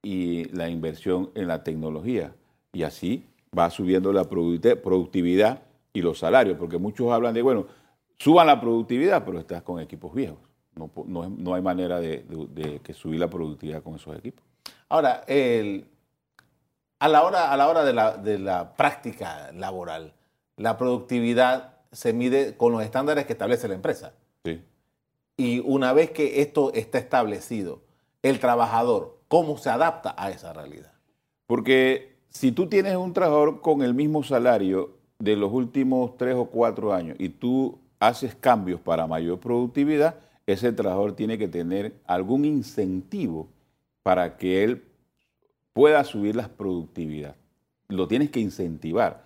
y 0.00 0.44
la 0.56 0.68
inversión 0.68 1.32
en 1.34 1.48
la 1.48 1.64
tecnología. 1.64 2.36
Y 2.72 2.84
así 2.84 3.26
va 3.58 3.68
subiendo 3.70 4.12
la 4.12 4.22
productividad 4.22 5.62
y 5.92 6.02
los 6.02 6.20
salarios, 6.20 6.56
porque 6.56 6.78
muchos 6.78 7.10
hablan 7.10 7.34
de, 7.34 7.42
bueno, 7.42 7.66
suban 8.16 8.46
la 8.46 8.60
productividad, 8.60 9.24
pero 9.24 9.40
estás 9.40 9.64
con 9.64 9.80
equipos 9.80 10.14
viejos. 10.14 10.38
No, 10.76 10.88
no, 11.04 11.52
hay 11.52 11.62
manera 11.62 11.98
de, 11.98 12.24
que 12.80 12.94
subir 12.94 13.18
la 13.18 13.28
productividad 13.28 13.82
con 13.82 13.96
esos 13.96 14.16
equipos. 14.16 14.44
Ahora, 14.88 15.24
A 17.00 17.08
la 17.08 17.24
hora, 17.24 17.50
a 17.50 17.56
la 17.56 17.68
hora 17.68 17.84
de, 17.84 17.92
la, 17.92 18.16
de 18.18 18.38
la 18.38 18.76
práctica 18.76 19.50
laboral, 19.50 20.12
la 20.56 20.78
productividad 20.78 21.78
se 21.90 22.12
mide 22.12 22.56
con 22.56 22.70
los 22.70 22.84
estándares 22.84 23.26
que 23.26 23.32
establece 23.32 23.66
la 23.66 23.74
empresa. 23.74 24.12
Sí. 24.44 24.62
Y 25.36 25.60
una 25.60 25.92
vez 25.92 26.10
que 26.10 26.42
esto 26.42 26.72
está 26.74 26.98
establecido, 26.98 27.82
el 28.22 28.38
trabajador, 28.38 29.18
¿cómo 29.28 29.56
se 29.58 29.70
adapta 29.70 30.14
a 30.16 30.30
esa 30.30 30.52
realidad? 30.52 30.92
Porque 31.46 32.16
si 32.30 32.52
tú 32.52 32.68
tienes 32.68 32.96
un 32.96 33.12
trabajador 33.12 33.60
con 33.60 33.82
el 33.82 33.94
mismo 33.94 34.22
salario 34.22 34.96
de 35.18 35.36
los 35.36 35.52
últimos 35.52 36.16
tres 36.16 36.34
o 36.34 36.46
cuatro 36.46 36.92
años 36.92 37.16
y 37.18 37.28
tú 37.28 37.78
haces 38.00 38.34
cambios 38.34 38.80
para 38.80 39.06
mayor 39.06 39.40
productividad, 39.40 40.16
ese 40.46 40.72
trabajador 40.72 41.14
tiene 41.16 41.38
que 41.38 41.48
tener 41.48 41.94
algún 42.06 42.44
incentivo 42.44 43.48
para 44.02 44.36
que 44.36 44.64
él 44.64 44.84
pueda 45.72 46.04
subir 46.04 46.36
la 46.36 46.48
productividad. 46.48 47.36
Lo 47.88 48.08
tienes 48.08 48.30
que 48.30 48.40
incentivar, 48.40 49.24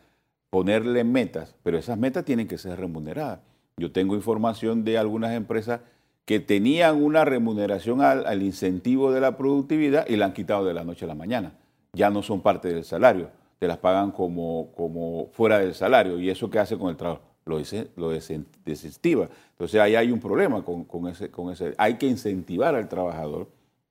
ponerle 0.51 1.05
metas, 1.05 1.55
pero 1.63 1.79
esas 1.79 1.99
metas 1.99 2.25
tienen 2.25 2.49
que 2.49 2.59
ser 2.59 2.79
remuneradas. 2.79 3.41
Yo 3.79 3.93
tengo 3.93 4.15
información 4.15 4.85
de 4.85 4.99
algunas 4.99 5.33
empresas 5.35 5.81
que 6.25 6.41
tenían 6.41 7.03
una 7.03 7.25
remuneración 7.25 8.03
al, 8.03 8.43
incentivo 8.43 9.13
de 9.13 9.21
la 9.21 9.39
productividad 9.39 10.07
y 10.09 10.17
la 10.17 10.27
han 10.27 10.35
quitado 10.35 10.67
de 10.67 10.75
la 10.75 10.85
noche 10.85 11.07
a 11.07 11.09
la 11.09 11.15
mañana. 11.15 11.55
Ya 11.95 12.11
no 12.11 12.23
son 12.23 12.43
parte 12.43 12.69
del 12.69 12.85
salario, 12.85 13.31
te 13.59 13.67
las 13.67 13.79
pagan 13.79 14.11
como, 14.11 14.71
como 14.77 15.29
fuera 15.33 15.59
del 15.59 15.75
salario. 15.75 16.21
¿Y 16.21 16.29
eso 16.29 16.51
qué 16.51 16.59
hace 16.59 16.77
con 16.77 16.91
el 16.91 16.97
trabajo? 16.97 17.23
Lo, 17.47 17.59
lo 17.97 18.11
desincentiva. 18.11 19.31
Entonces 19.53 19.81
ahí 19.81 19.95
hay 19.95 20.13
un 20.13 20.21
problema 20.21 20.63
con, 20.63 21.09
ese, 21.09 21.31
con 21.31 21.51
ese. 21.51 21.75
Hay 21.79 21.95
que 21.95 22.07
incentivar 22.07 22.75
al 22.75 22.91
trabajador 22.91 23.49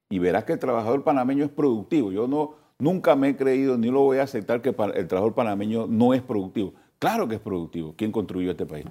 y 0.08 0.20
verás 0.20 0.44
que 0.44 0.54
el 0.54 0.60
trabajador 0.60 1.04
panameño 1.04 1.44
es 1.44 1.50
productivo. 1.50 2.12
Yo 2.12 2.28
no, 2.28 2.54
nunca 2.78 3.16
me 3.16 3.30
he 3.30 3.36
creído 3.36 3.80
ni 3.80 3.90
lo 3.90 4.02
voy 4.02 4.20
a 4.20 4.24
aceptar 4.24 4.62
que 4.62 4.70
el 4.70 5.08
trabajador 5.08 5.34
panameño 5.34 5.88
no 5.88 6.14
es 6.14 6.22
productivo. 6.22 6.74
Claro 7.00 7.28
que 7.28 7.34
es 7.36 7.42
productivo. 7.42 7.96
¿Quién 7.98 8.12
construyó 8.12 8.52
este 8.52 8.68
país? 8.68 8.86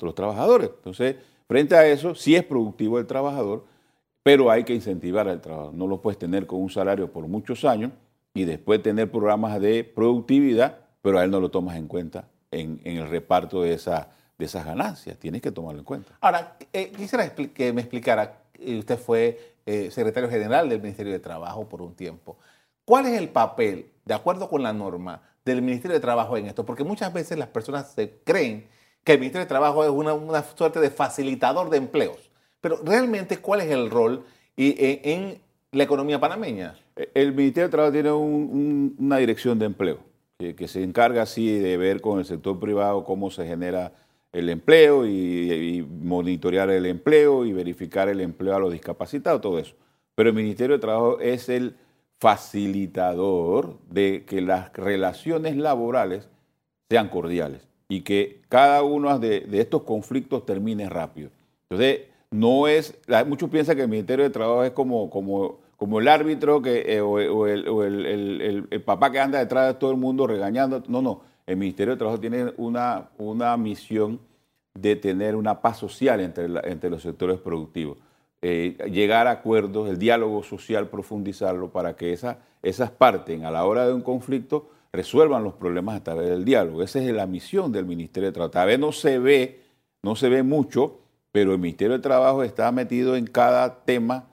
Los, 0.00 0.14
trabajadores. 0.14 0.70
Entonces, 0.76 1.16
frente 1.48 1.74
a 1.74 1.86
eso, 1.86 2.14
sí 2.14 2.36
es 2.36 2.44
productivo 2.44 2.98
el 2.98 3.06
trabajador, 3.06 3.64
pero 4.22 4.50
hay 4.50 4.64
que 4.64 4.74
incentivar 4.74 5.28
al 5.28 5.40
trabajador. 5.40 5.74
No 5.74 5.86
lo 5.86 6.02
puedes 6.02 6.18
tener 6.18 6.46
con 6.46 6.60
un 6.60 6.70
salario 6.70 7.10
por 7.10 7.26
muchos 7.26 7.64
años 7.64 7.92
y 8.34 8.44
después 8.44 8.82
tener 8.82 9.10
programas 9.10 9.60
de 9.60 9.84
productividad, 9.84 10.78
pero 11.00 11.18
a 11.18 11.24
él 11.24 11.30
no 11.30 11.40
lo 11.40 11.50
tomas 11.50 11.76
en 11.76 11.88
cuenta 11.88 12.28
en, 12.50 12.80
el 12.84 13.08
reparto 13.08 13.62
de, 13.62 13.74
esa, 13.74 14.08
de 14.38 14.44
esas 14.44 14.64
ganancias. 14.64 15.18
Tienes 15.18 15.40
que 15.42 15.50
tomarlo 15.50 15.80
en 15.80 15.84
cuenta. 15.84 16.12
Ahora, 16.20 16.56
eh, 16.72 16.92
quisiera 16.92 17.34
que 17.34 17.72
me 17.72 17.80
explicara, 17.80 18.42
eh, 18.58 18.78
usted 18.78 18.98
fue 18.98 19.54
eh, 19.64 19.90
secretario 19.90 20.28
general 20.28 20.68
del 20.68 20.80
Ministerio 20.80 21.12
de 21.12 21.20
Trabajo 21.20 21.68
por 21.68 21.82
un 21.82 21.94
tiempo. 21.94 22.36
¿Cuál 22.84 23.06
es 23.06 23.18
el 23.18 23.28
papel, 23.28 23.90
de 24.04 24.14
acuerdo 24.14 24.48
con 24.48 24.62
la 24.62 24.72
norma, 24.72 25.22
del 25.44 25.62
Ministerio 25.62 25.94
de 25.94 26.00
Trabajo 26.00 26.36
en 26.36 26.46
esto? 26.46 26.66
Porque 26.66 26.84
muchas 26.84 27.12
veces 27.12 27.38
las 27.38 27.48
personas 27.48 27.92
se 27.92 28.18
creen 28.24 28.66
que 29.04 29.12
el 29.12 29.18
Ministerio 29.18 29.44
de 29.44 29.48
Trabajo 29.48 29.84
es 29.84 29.90
una, 29.90 30.42
suerte 30.56 30.80
de 30.80 30.90
facilitador 30.90 31.70
de 31.70 31.78
empleos. 31.78 32.30
Pero 32.60 32.78
realmente, 32.84 33.38
¿cuál 33.38 33.60
es 33.60 33.70
el 33.70 33.90
rol 33.90 34.24
e, 34.56 35.00
en, 35.04 35.38
la 35.72 35.84
economía 35.84 36.20
panameña? 36.20 36.76
El 37.14 37.32
Ministerio 37.32 37.68
de 37.68 37.72
Trabajo 37.72 37.92
tiene 37.92 38.12
una 38.12 39.16
dirección 39.16 39.58
de 39.58 39.66
empleo 39.66 39.98
que, 40.38 40.68
se 40.68 40.82
encarga 40.82 41.22
así 41.22 41.58
de 41.58 41.76
ver 41.76 42.00
con 42.00 42.18
el 42.18 42.24
sector 42.24 42.58
privado 42.58 43.04
cómo 43.04 43.30
se 43.30 43.46
genera 43.46 43.92
el 44.32 44.48
empleo 44.48 45.06
y, 45.06 45.86
monitorear 46.02 46.70
el 46.70 46.86
empleo 46.86 47.44
y 47.44 47.52
verificar 47.52 48.08
el 48.08 48.20
empleo 48.20 48.56
a 48.56 48.60
los 48.60 48.72
discapacitados, 48.72 49.40
todo 49.40 49.58
eso. 49.58 49.74
Pero 50.14 50.30
el 50.30 50.34
Ministerio 50.34 50.76
de 50.76 50.80
Trabajo 50.80 51.20
es 51.20 51.48
el 51.48 51.76
facilitador 52.18 53.78
de 53.90 54.24
que 54.26 54.40
las 54.40 54.72
relaciones 54.74 55.56
laborales 55.56 56.28
sean 56.88 57.08
cordiales 57.08 57.71
y 57.88 58.02
que 58.02 58.40
cada 58.48 58.82
uno 58.82 59.18
de, 59.18 59.46
estos 59.52 59.82
conflictos 59.82 60.46
termine 60.46 60.88
rápido. 60.88 61.30
Entonces, 61.68 62.02
no 62.30 62.68
es, 62.68 62.98
muchos 63.26 63.50
piensan 63.50 63.76
que 63.76 63.82
el 63.82 63.88
Ministerio 63.88 64.24
de 64.24 64.30
Trabajo 64.30 64.64
es 64.64 64.72
como, 64.72 65.10
como, 65.10 65.58
como 65.76 66.00
el 66.00 66.08
árbitro 66.08 66.62
que, 66.62 66.96
eh, 66.96 67.00
o, 67.00 67.46
el, 67.46 68.66
el, 68.70 68.82
papá 68.82 69.12
que 69.12 69.20
anda 69.20 69.38
detrás 69.38 69.68
de 69.68 69.74
todo 69.74 69.90
el 69.90 69.98
mundo 69.98 70.26
regañando. 70.26 70.82
No, 70.88 71.02
no 71.02 71.32
el 71.46 71.56
Ministerio 71.56 71.94
de 71.94 71.98
Trabajo 71.98 72.20
tiene 72.20 72.52
una, 72.56 73.10
una 73.18 73.56
misión 73.56 74.20
de 74.74 74.96
tener 74.96 75.36
una 75.36 75.60
paz 75.60 75.78
social 75.78 76.20
entre, 76.20 76.46
entre 76.64 76.88
los 76.88 77.02
sectores 77.02 77.38
productivos. 77.38 77.98
Eh, 78.40 78.76
llegar 78.90 79.26
a 79.26 79.32
acuerdos, 79.32 79.88
el 79.88 79.98
diálogo 79.98 80.42
social, 80.42 80.88
profundizarlo 80.88 81.70
para 81.70 81.94
que 81.94 82.12
esa, 82.12 82.38
esas 82.62 82.90
partes, 82.90 83.42
a 83.42 83.50
la 83.50 83.64
hora 83.64 83.86
de 83.86 83.92
un 83.92 84.02
conflicto, 84.02 84.70
resuelvan 84.92 85.44
los 85.44 85.54
problemas 85.54 85.96
a 85.96 86.04
través 86.04 86.28
del 86.28 86.44
diálogo. 86.44 86.82
Esa 86.82 87.00
es 87.00 87.12
la 87.12 87.26
misión 87.26 87.72
del 87.72 87.86
Ministerio 87.86 88.28
de 88.28 88.32
Trabajo. 88.32 88.50
Tal 88.52 88.66
vez 88.68 88.78
no 88.78 88.92
se 88.92 89.18
ve, 89.18 89.60
no 90.02 90.16
se 90.16 90.28
ve 90.28 90.42
mucho, 90.42 91.00
pero 91.32 91.52
el 91.52 91.58
Ministerio 91.58 91.96
de 91.96 92.02
Trabajo 92.02 92.42
está 92.42 92.70
metido 92.72 93.16
en 93.16 93.26
cada 93.26 93.84
tema, 93.84 94.28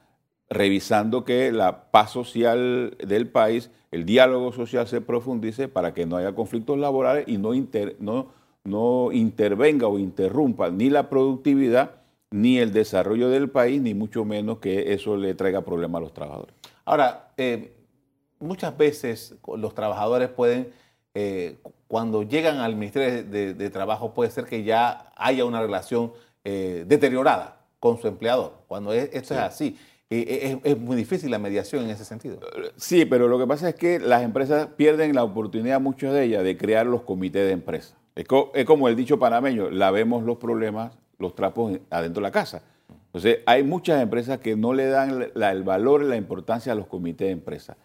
revisando 0.50 1.24
que 1.24 1.52
la 1.52 1.92
paz 1.92 2.12
social 2.12 2.98
del 3.00 3.28
país 3.28 3.72
el 3.92 4.06
diálogo 4.06 4.52
social 4.52 4.88
se 4.88 5.02
profundice 5.02 5.68
para 5.68 5.94
que 5.94 6.06
no 6.06 6.18
haya 6.18 6.34
conflictos 6.34 6.78
laborales 6.78 7.28
y 7.28 7.38
no, 7.38 7.52
no, 8.00 8.28
no 8.64 9.12
intervenga 9.12 9.88
o 9.88 9.98
interrumpa 9.98 10.70
ni 10.70 10.90
la 10.90 11.10
productividad 11.10 11.96
ni 12.32 12.60
el 12.60 12.72
desarrollo 12.72 13.30
del 13.30 13.50
país, 13.50 13.82
ni 13.82 13.96
mucho 13.96 14.24
menos 14.26 14.60
que 14.60 14.94
eso 14.94 15.18
le 15.18 15.34
traiga 15.34 15.62
problemas 15.62 16.00
a 16.00 16.04
los 16.04 16.14
trabajadores. 16.14 16.54
Ahora, 16.86 17.32
eh, 17.38 17.74
muchas 18.40 18.78
veces 18.78 19.36
los 19.58 19.74
trabajadores 19.74 20.30
pueden, 20.30 20.72
eh, 21.14 21.58
cuando 21.88 22.24
llegan 22.24 22.58
al 22.60 22.76
Ministerio 22.76 23.24
de, 23.24 23.70
Trabajo, 23.70 24.14
puede 24.14 24.32
ser 24.32 24.46
que 24.46 24.64
ya 24.64 25.12
haya 25.16 25.46
una 25.46 25.62
relación 25.62 26.14
eh, 26.44 26.86
deteriorada 26.88 27.62
con 27.80 28.00
su 28.00 28.08
empleador, 28.08 28.54
cuando 28.68 28.94
esto 28.94 29.34
es 29.34 29.40
así. 29.40 29.78
Es, 30.10 30.78
muy 30.80 30.98
difícil 30.98 31.30
la 31.30 31.38
mediación 31.38 31.84
en 31.84 31.92
ese 31.92 32.04
sentido. 32.04 32.40
Sí, 32.78 33.06
pero 33.06 33.28
lo 33.28 33.38
que 33.38 33.46
pasa 33.46 33.70
es 33.70 33.76
que 33.76 34.00
las 34.00 34.24
empresas 34.24 34.68
pierden 34.76 35.14
la 35.14 35.24
oportunidad, 35.24 35.80
muchas 35.80 36.14
de 36.14 36.24
ellas, 36.24 36.44
de 36.44 36.58
crear 36.58 36.88
los 36.88 37.04
comités 37.04 37.46
de 37.46 37.52
empresa. 37.52 37.96
Es, 38.16 38.26
como 38.66 38.90
el 38.90 38.96
dicho 38.96 39.20
panameño, 39.20 39.70
lavemos 39.70 40.24
los 40.24 40.38
problemas, 40.38 40.98
los 41.20 41.36
trapos 41.36 41.80
adentro 41.92 42.22
de 42.22 42.28
la 42.28 42.32
casa. 42.32 42.64
Entonces, 43.06 43.40
hay 43.46 43.64
muchas 43.64 44.02
empresas 44.02 44.40
que 44.40 44.56
no 44.56 44.74
le 44.74 44.88
dan 44.88 45.32
el 45.36 45.64
valor 45.64 46.04
y 46.04 46.08
la 46.08 46.16
importancia 46.16 46.74
a 46.74 46.76
los 46.76 46.88
comités 46.88 47.28
de 47.28 47.32
empresa. 47.32 47.78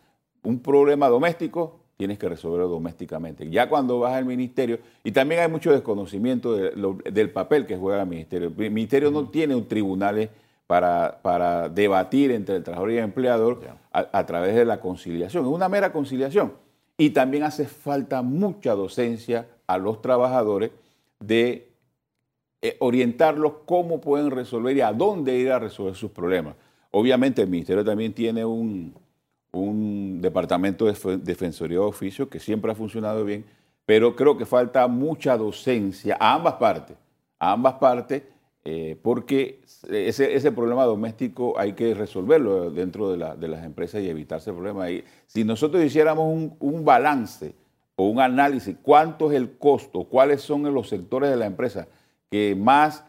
Un 0.44 0.60
problema 0.60 1.08
doméstico, 1.08 1.80
tienes 1.96 2.18
que 2.18 2.28
resolverlo 2.28 2.68
domésticamente. 2.68 3.48
Ya 3.50 3.68
cuando 3.68 4.00
vas 4.00 4.14
al 4.14 4.24
ministerio, 4.24 4.78
y 5.02 5.12
también 5.12 5.40
hay 5.40 5.48
mucho 5.48 5.72
desconocimiento 5.72 6.54
del 6.54 7.30
papel 7.30 7.66
que 7.66 7.76
juega 7.76 8.02
el 8.02 8.08
ministerio. 8.08 8.52
El 8.56 8.70
ministerio 8.70 9.10
no 9.10 9.28
tiene 9.28 9.54
un 9.54 9.66
tribunal 9.66 10.30
para, 10.66 11.68
debatir 11.68 12.30
entre 12.30 12.56
el 12.56 12.62
trabajador 12.62 12.90
y 12.92 12.96
el 12.96 13.04
empleador 13.04 13.60
a, 13.92 14.26
través 14.26 14.54
de 14.54 14.64
la 14.64 14.80
conciliación. 14.80 15.44
Es 15.44 15.50
una 15.50 15.68
mera 15.68 15.92
conciliación. 15.92 16.52
Y 16.96 17.10
también 17.10 17.42
hace 17.42 17.66
falta 17.66 18.22
mucha 18.22 18.74
docencia 18.74 19.48
a 19.66 19.78
los 19.78 20.00
trabajadores 20.00 20.70
de 21.20 21.68
eh, 22.62 22.76
orientarlos 22.80 23.54
cómo 23.66 24.00
pueden 24.00 24.30
resolver 24.30 24.76
y 24.76 24.80
a 24.80 24.92
dónde 24.92 25.36
ir 25.36 25.50
a 25.50 25.58
resolver 25.58 25.94
sus 25.94 26.10
problemas. 26.10 26.54
Obviamente 26.90 27.42
el 27.42 27.48
Ministerio 27.48 27.84
también 27.84 28.12
tiene 28.12 28.44
un, 28.44 28.94
un 29.60 30.20
departamento 30.20 30.86
de 30.86 31.18
defensoría 31.18 31.78
de 31.78 31.84
oficio 31.84 32.28
que 32.28 32.40
siempre 32.40 32.72
ha 32.72 32.74
funcionado 32.74 33.24
bien, 33.24 33.44
pero 33.86 34.16
creo 34.16 34.36
que 34.36 34.46
falta 34.46 34.86
mucha 34.88 35.36
docencia 35.36 36.16
a 36.18 36.34
ambas 36.34 36.54
partes, 36.54 36.96
a 37.38 37.52
ambas 37.52 37.74
partes 37.74 38.22
eh, 38.66 38.98
porque 39.02 39.60
ese, 39.90 40.50
problema 40.52 40.84
doméstico 40.84 41.58
hay 41.58 41.74
que 41.74 41.92
resolverlo 41.92 42.70
dentro 42.70 43.10
de, 43.10 43.48
las 43.48 43.64
empresas 43.64 44.02
y 44.02 44.08
evitarse 44.08 44.50
el 44.50 44.56
problema. 44.56 44.90
Y 44.90 45.04
si 45.26 45.44
nosotros 45.44 45.84
hiciéramos 45.84 46.54
un, 46.58 46.84
balance 46.84 47.54
o 47.94 48.08
un 48.08 48.20
análisis, 48.20 48.74
cuánto 48.80 49.30
es 49.30 49.36
el 49.36 49.58
costo, 49.58 50.04
cuáles 50.04 50.40
son 50.40 50.62
los 50.72 50.88
sectores 50.88 51.28
de 51.28 51.36
la 51.36 51.44
empresa 51.44 51.88
que 52.30 52.56
más 52.58 53.04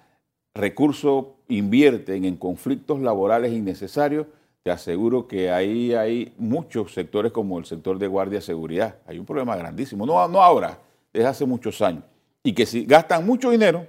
recursos 0.54 1.28
invierten 1.48 2.26
en 2.26 2.36
conflictos 2.36 3.00
laborales 3.00 3.54
innecesarios, 3.54 4.28
te 4.66 4.72
aseguro 4.72 5.28
que 5.28 5.52
ahí 5.52 5.94
hay 5.94 6.34
muchos 6.40 6.92
sectores 6.92 7.32
como 7.32 7.60
el 7.60 7.66
sector 7.66 8.00
de 8.00 8.08
guardia 8.08 8.42
seguridad. 8.42 8.96
Hay 9.06 9.20
un 9.20 9.26
problema 9.28 9.56
grandísimo, 9.56 10.08
no, 10.08 10.28
no 10.28 10.42
ahora, 10.42 10.80
desde 11.14 11.28
hace 11.28 11.46
muchos 11.46 11.84
años. 11.84 12.04
Y 12.42 12.54
que 12.54 12.66
si 12.66 12.84
gastan 12.84 13.28
mucho 13.28 13.52
dinero, 13.52 13.86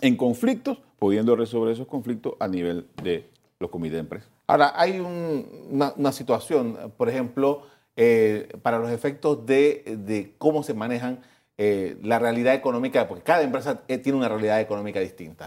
en 0.00 0.16
conflictos, 0.16 0.78
pudiendo 0.98 1.36
resolver 1.36 1.74
esos 1.74 1.86
conflictos 1.86 2.32
a 2.40 2.48
nivel 2.48 2.86
de 3.02 3.28
los 3.58 3.68
comités 3.68 3.96
de 3.96 4.00
empresa. 4.00 4.26
Ahora, 4.46 4.72
hay 4.74 5.00
una, 5.00 6.12
situación, 6.12 6.78
por 6.96 7.10
ejemplo, 7.10 7.64
eh, 7.94 8.48
para 8.62 8.78
los 8.78 8.90
efectos 8.90 9.44
de, 9.44 10.34
cómo 10.38 10.62
se 10.62 10.72
manejan 10.72 11.20
eh, 11.58 11.98
la 12.02 12.18
realidad 12.18 12.54
económica, 12.54 13.06
porque 13.06 13.22
cada 13.22 13.42
empresa 13.42 13.82
eh, 13.86 13.98
tiene 13.98 14.16
una 14.16 14.30
realidad 14.30 14.62
económica 14.62 14.98
distinta. 14.98 15.46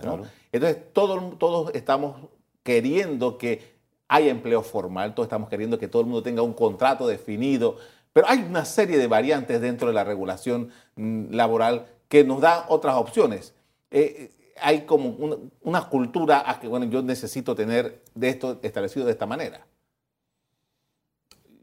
Entonces, 0.52 0.94
todos, 0.94 1.40
todos 1.40 1.72
estamos 1.74 2.18
queriendo 2.62 3.40
que 3.40 3.73
haya 4.14 4.30
empleo 4.30 4.62
formal, 4.62 5.16
todos 5.16 5.26
estamos 5.26 5.50
queriendo 5.50 5.80
que 5.80 5.88
todo 5.88 6.04
el 6.04 6.08
mundo 6.08 6.22
tenga 6.22 6.44
un 6.44 6.54
contrato 6.54 7.08
definido, 7.08 7.78
Pero 8.14 8.28
hay 8.30 8.46
una 8.48 8.64
serie 8.64 9.00
de 9.00 9.08
variantes 9.08 9.60
dentro 9.60 9.88
de 9.88 9.94
la 9.96 10.04
regulación 10.04 10.70
mm, 10.96 11.34
laboral 11.34 11.88
que 12.08 12.24
nos 12.24 12.42
da 12.42 12.68
otras 12.70 12.96
opciones. 12.96 13.56
Eh, 13.90 14.30
hay 14.62 14.82
como 14.82 15.18
una, 15.62 15.90
cultura 15.90 16.44
a 16.48 16.60
que, 16.60 16.68
bueno, 16.68 16.86
yo 16.86 17.02
necesito 17.02 17.56
tener 17.56 18.04
de 18.14 18.30
esto 18.30 18.60
establecido 18.62 19.08
de 19.08 19.14
esta 19.14 19.26
manera. 19.26 19.66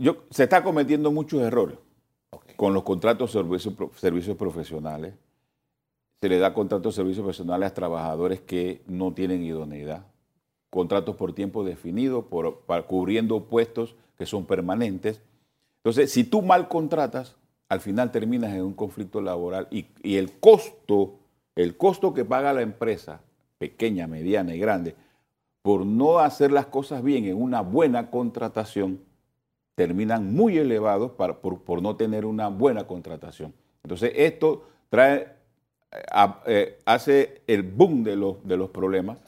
Yo, 0.00 0.24
se 0.30 0.42
está 0.42 0.64
cometiendo 0.64 1.12
muchos 1.12 1.40
errores 1.40 1.78
con 2.56 2.74
los 2.74 2.82
contratos 2.82 3.32
de 3.32 3.40
servicios, 3.40 3.74
servicios 3.94 4.36
profesionales. 4.36 5.14
Se 6.20 6.28
le 6.28 6.38
da 6.38 6.52
contratos 6.52 6.94
de 6.94 6.96
servicios 6.96 7.22
profesionales 7.22 7.70
a 7.70 7.74
trabajadores 7.74 8.40
que 8.40 8.82
no 8.88 9.12
tienen 9.14 9.44
idoneidad. 9.44 10.09
Contratos 10.70 11.16
por 11.16 11.32
tiempo 11.32 11.64
definido, 11.64 12.26
por, 12.26 12.62
cubriendo 12.86 13.44
puestos 13.44 13.96
que 14.16 14.24
son 14.24 14.44
permanentes. 14.44 15.20
Entonces, 15.78 16.12
si 16.12 16.24
tú 16.24 16.42
mal 16.42 16.68
contratas, 16.68 17.36
al 17.68 17.80
final 17.80 18.12
terminas 18.12 18.54
en 18.54 18.62
un 18.62 18.74
conflicto 18.74 19.20
laboral 19.20 19.66
y, 19.70 19.86
el 20.16 20.32
costo, 20.38 21.14
el 21.56 21.76
costo 21.76 22.14
que 22.14 22.24
paga 22.24 22.52
la 22.52 22.62
empresa, 22.62 23.20
pequeña, 23.58 24.06
mediana 24.06 24.54
y 24.54 24.58
grande, 24.58 24.94
por 25.62 25.84
no 25.84 26.18
hacer 26.18 26.52
las 26.52 26.66
cosas 26.66 27.02
bien 27.02 27.24
en 27.24 27.40
una 27.40 27.62
buena 27.62 28.10
contratación, 28.10 29.00
terminan 29.74 30.32
muy 30.32 30.58
elevados 30.58 31.12
por, 31.12 31.82
no 31.82 31.96
tener 31.96 32.26
una 32.26 32.48
buena 32.48 32.86
contratación. 32.86 33.54
Entonces, 33.82 34.12
esto 34.14 34.64
trae, 34.88 35.28
eh, 35.90 36.26
eh, 36.46 36.78
hace 36.84 37.42
el 37.46 37.62
boom 37.62 38.04
de 38.04 38.16
los, 38.16 38.46
de 38.46 38.56
los 38.56 38.70
problemas 38.70 39.18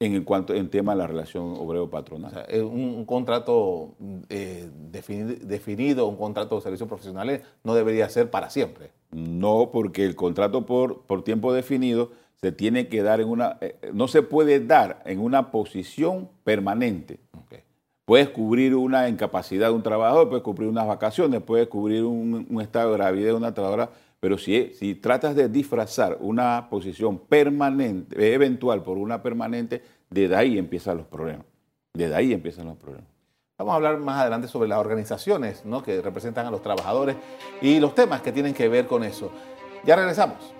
en 0.00 0.14
el 0.14 0.24
cuanto 0.24 0.54
en 0.54 0.70
tema 0.70 0.92
de 0.92 0.98
la 0.98 1.06
relación 1.06 1.54
obrero-patronal. 1.56 2.46
un, 2.62 3.04
contrato 3.04 3.94
eh, 4.28 4.68
definido, 4.90 6.06
un 6.06 6.16
contrato 6.16 6.56
de 6.56 6.62
servicios 6.62 6.88
profesionales 6.88 7.42
no 7.62 7.74
debería 7.74 8.08
ser 8.08 8.30
para 8.30 8.50
siempre. 8.50 8.90
No, 9.12 9.70
porque 9.72 10.04
el 10.04 10.16
contrato 10.16 10.66
por, 10.66 11.02
por 11.02 11.22
tiempo 11.22 11.52
definido 11.52 12.10
se 12.44 12.52
tiene 12.52 12.88
que 12.88 13.02
dar 13.02 13.20
en 13.20 13.28
una, 13.28 13.58
no 13.92 14.08
se 14.08 14.22
puede 14.22 14.60
dar 14.60 15.02
en 15.06 15.20
una 15.20 15.50
posición 15.50 16.28
permanente. 16.42 17.20
Puedes 18.04 18.28
cubrir 18.28 18.74
una 18.74 19.08
incapacidad 19.08 19.68
de 19.68 19.72
un 19.72 19.82
trabajador, 19.82 20.28
puedes 20.28 20.44
cubrir 20.44 20.68
unas 20.68 20.86
vacaciones, 20.86 21.40
puedes 21.40 21.68
cubrir 21.68 22.04
un, 22.04 22.60
estado 22.60 22.90
de 22.90 22.98
gravidez 22.98 23.28
de 23.28 23.32
una 23.32 23.54
trabajadora, 23.54 23.90
pero 24.24 24.38
si, 24.38 24.72
si 24.72 24.94
tratas 24.94 25.36
de 25.36 25.50
disfrazar 25.50 26.16
una 26.18 26.68
posición 26.70 27.18
permanente, 27.18 28.32
eventual 28.32 28.82
por 28.82 28.96
una 28.96 29.22
permanente, 29.22 29.82
desde 30.08 30.34
ahí 30.34 30.56
empiezan 30.56 30.96
los 30.96 31.06
problemas. 31.06 31.44
Desde 31.92 32.14
ahí 32.14 32.32
empiezan 32.32 32.68
los 32.68 32.78
problemas. 32.78 33.10
Vamos 33.58 33.72
a 33.72 33.76
hablar 33.76 33.98
más 33.98 34.22
adelante 34.22 34.48
sobre 34.48 34.66
las 34.66 34.78
organizaciones 34.78 35.66
¿no? 35.66 35.82
que 35.82 36.00
representan 36.00 36.46
a 36.46 36.50
los 36.50 36.62
trabajadores 36.62 37.16
y 37.60 37.78
los 37.80 37.94
temas 37.94 38.22
que 38.22 38.32
tienen 38.32 38.54
que 38.54 38.66
ver 38.66 38.86
con 38.86 39.04
eso. 39.04 39.30
Ya 39.84 39.94
regresamos. 39.94 40.54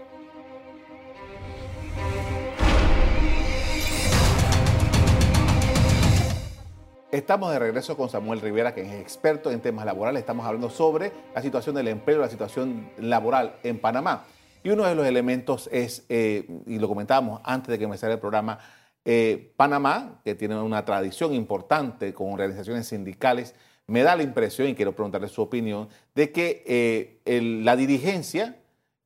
Estamos 7.15 7.53
de 7.53 7.61
regreso 7.61 7.97
con 7.97 8.09
Samuel 8.09 8.41
Rivera, 8.41 8.75
que 8.75 8.81
es 8.81 8.93
experto 8.95 9.53
en 9.53 9.61
temas 9.61 9.87
laborales. 9.87 10.19
Estamos 10.19 10.45
hablando 10.45 10.69
sobre 10.69 11.13
la 11.33 11.41
situación 11.43 11.77
del 11.77 11.87
empleo, 11.87 12.19
la 12.19 12.29
situación 12.29 12.91
laboral 12.99 13.55
en 13.63 13.79
Panamá. 13.79 14.25
Y 14.65 14.71
uno 14.71 14.83
de 14.83 14.97
los 14.97 15.07
elementos 15.07 15.69
es, 15.71 16.05
eh, 16.09 16.45
y 16.67 16.81
lo 16.81 16.89
comentábamos 16.89 17.41
antes 17.45 17.69
de 17.69 17.79
que 17.79 17.85
empezara 17.85 18.15
el 18.15 18.19
programa, 18.19 18.59
eh, 19.05 19.53
Panamá, 19.57 20.23
que 20.25 20.35
tiene 20.35 20.61
una 20.61 20.85
tradición 20.85 21.35
importante 21.35 22.13
con 22.13 22.33
organizaciones 22.33 22.89
sindicales, 22.89 23.55
me 23.87 24.03
da 24.03 24.17
la 24.17 24.25
impresión, 24.25 24.67
y 24.67 24.75
quiero 24.75 24.97
preguntarle 24.97 25.29
su 25.29 25.41
opinión, 25.41 25.89
de 26.17 26.33
que 26.33 26.65
eh, 26.67 27.41
la 27.63 27.77
dirigencia 27.77 28.57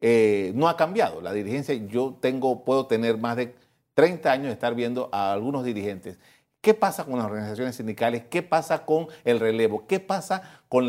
no 0.00 0.70
ha 0.70 0.78
cambiado. 0.78 1.20
La 1.20 1.34
dirigencia, 1.34 1.74
yo 1.74 2.16
tengo, 2.22 2.64
puedo 2.64 2.86
tener 2.86 3.18
más 3.18 3.36
de 3.36 3.54
30 3.92 4.32
años 4.32 4.46
de 4.46 4.52
estar 4.52 4.74
viendo 4.74 5.10
a 5.12 5.34
algunos 5.34 5.62
dirigentes 5.62 6.18
¿Qué 6.60 6.74
pasa 6.74 7.04
con 7.04 7.16
las 7.18 7.26
organizaciones 7.26 7.76
sindicales? 7.76 8.24
¿Qué 8.28 8.42
pasa 8.42 8.84
con 8.84 9.06
el 9.24 9.38
relevo? 9.38 9.86
¿Qué 9.86 10.00
pasa 10.00 10.62
con, 10.68 10.88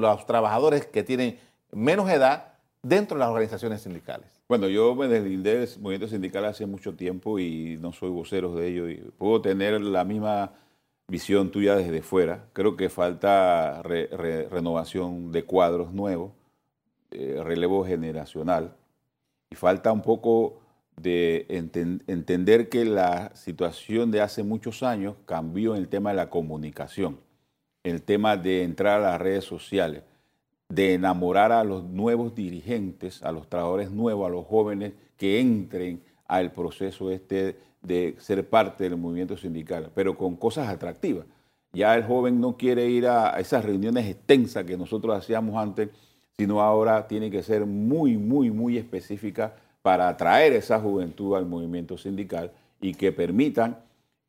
los 0.00 0.26
trabajadores 0.26 0.86
que 0.86 1.02
tienen 1.02 1.38
menos 1.72 2.08
edad 2.10 2.54
dentro 2.82 3.16
de 3.16 3.20
las 3.20 3.28
organizaciones 3.28 3.82
sindicales? 3.82 4.28
Bueno, 4.48 4.68
yo 4.68 4.94
me 4.94 5.08
deslindé 5.08 5.58
del 5.58 5.68
movimiento 5.80 6.08
sindical 6.08 6.44
hace 6.44 6.64
mucho 6.64 6.94
tiempo 6.94 7.38
y 7.38 7.76
no 7.80 7.92
soy 7.92 8.10
vocero 8.10 8.54
de 8.54 8.68
ello 8.68 8.88
y 8.88 8.96
puedo 9.18 9.40
tener 9.42 9.80
la 9.80 10.04
misma 10.04 10.52
visión 11.08 11.50
tuya 11.50 11.74
desde 11.74 12.02
fuera. 12.02 12.44
Creo 12.52 12.76
que 12.76 12.88
falta 12.88 13.82
renovación 13.82 15.32
de 15.32 15.44
cuadros 15.44 15.92
nuevos, 15.92 16.32
eh, 17.10 17.40
relevo 17.42 17.84
generacional 17.84 18.76
y 19.50 19.56
falta 19.56 19.90
un 19.90 20.02
poco 20.02 20.59
de 21.02 21.46
entender 22.06 22.68
que 22.68 22.84
la 22.84 23.34
situación 23.34 24.10
de 24.10 24.20
hace 24.20 24.42
muchos 24.42 24.82
años 24.82 25.16
cambió 25.24 25.74
en 25.74 25.82
el 25.82 25.88
tema 25.88 26.10
de 26.10 26.16
la 26.16 26.30
comunicación, 26.30 27.18
el 27.84 28.02
tema 28.02 28.36
de 28.36 28.62
entrar 28.64 29.00
a 29.00 29.12
las 29.12 29.20
redes 29.20 29.44
sociales, 29.44 30.02
de 30.68 30.94
enamorar 30.94 31.52
a 31.52 31.64
los 31.64 31.84
nuevos 31.84 32.34
dirigentes, 32.34 33.22
a 33.22 33.32
los 33.32 33.48
trabajadores 33.48 33.90
nuevos, 33.90 34.26
a 34.26 34.30
los 34.30 34.46
jóvenes 34.46 34.92
que 35.16 35.40
entren 35.40 36.02
al 36.26 36.52
proceso 36.52 37.10
este 37.10 37.56
de 37.82 38.14
ser 38.18 38.48
parte 38.48 38.84
del 38.84 38.96
movimiento 38.96 39.36
sindical, 39.36 39.90
pero 39.94 40.16
con 40.16 40.36
cosas 40.36 40.68
atractivas. 40.68 41.24
Ya 41.72 41.94
el 41.94 42.04
joven 42.04 42.40
no 42.40 42.56
quiere 42.56 42.90
ir 42.90 43.06
a 43.06 43.38
esas 43.40 43.64
reuniones 43.64 44.06
extensas 44.06 44.64
que 44.64 44.76
nosotros 44.76 45.16
hacíamos 45.16 45.56
antes, 45.56 45.88
sino 46.36 46.60
ahora 46.60 47.06
tiene 47.06 47.30
que 47.30 47.42
ser 47.42 47.64
muy, 47.64 48.18
muy, 48.18 48.50
muy 48.50 48.76
específica 48.76 49.54
para 49.82 50.08
atraer 50.08 50.52
esa 50.52 50.78
juventud 50.80 51.36
al 51.36 51.46
movimiento 51.46 51.96
sindical 51.96 52.52
y 52.80 52.94
que 52.94 53.12
permitan 53.12 53.78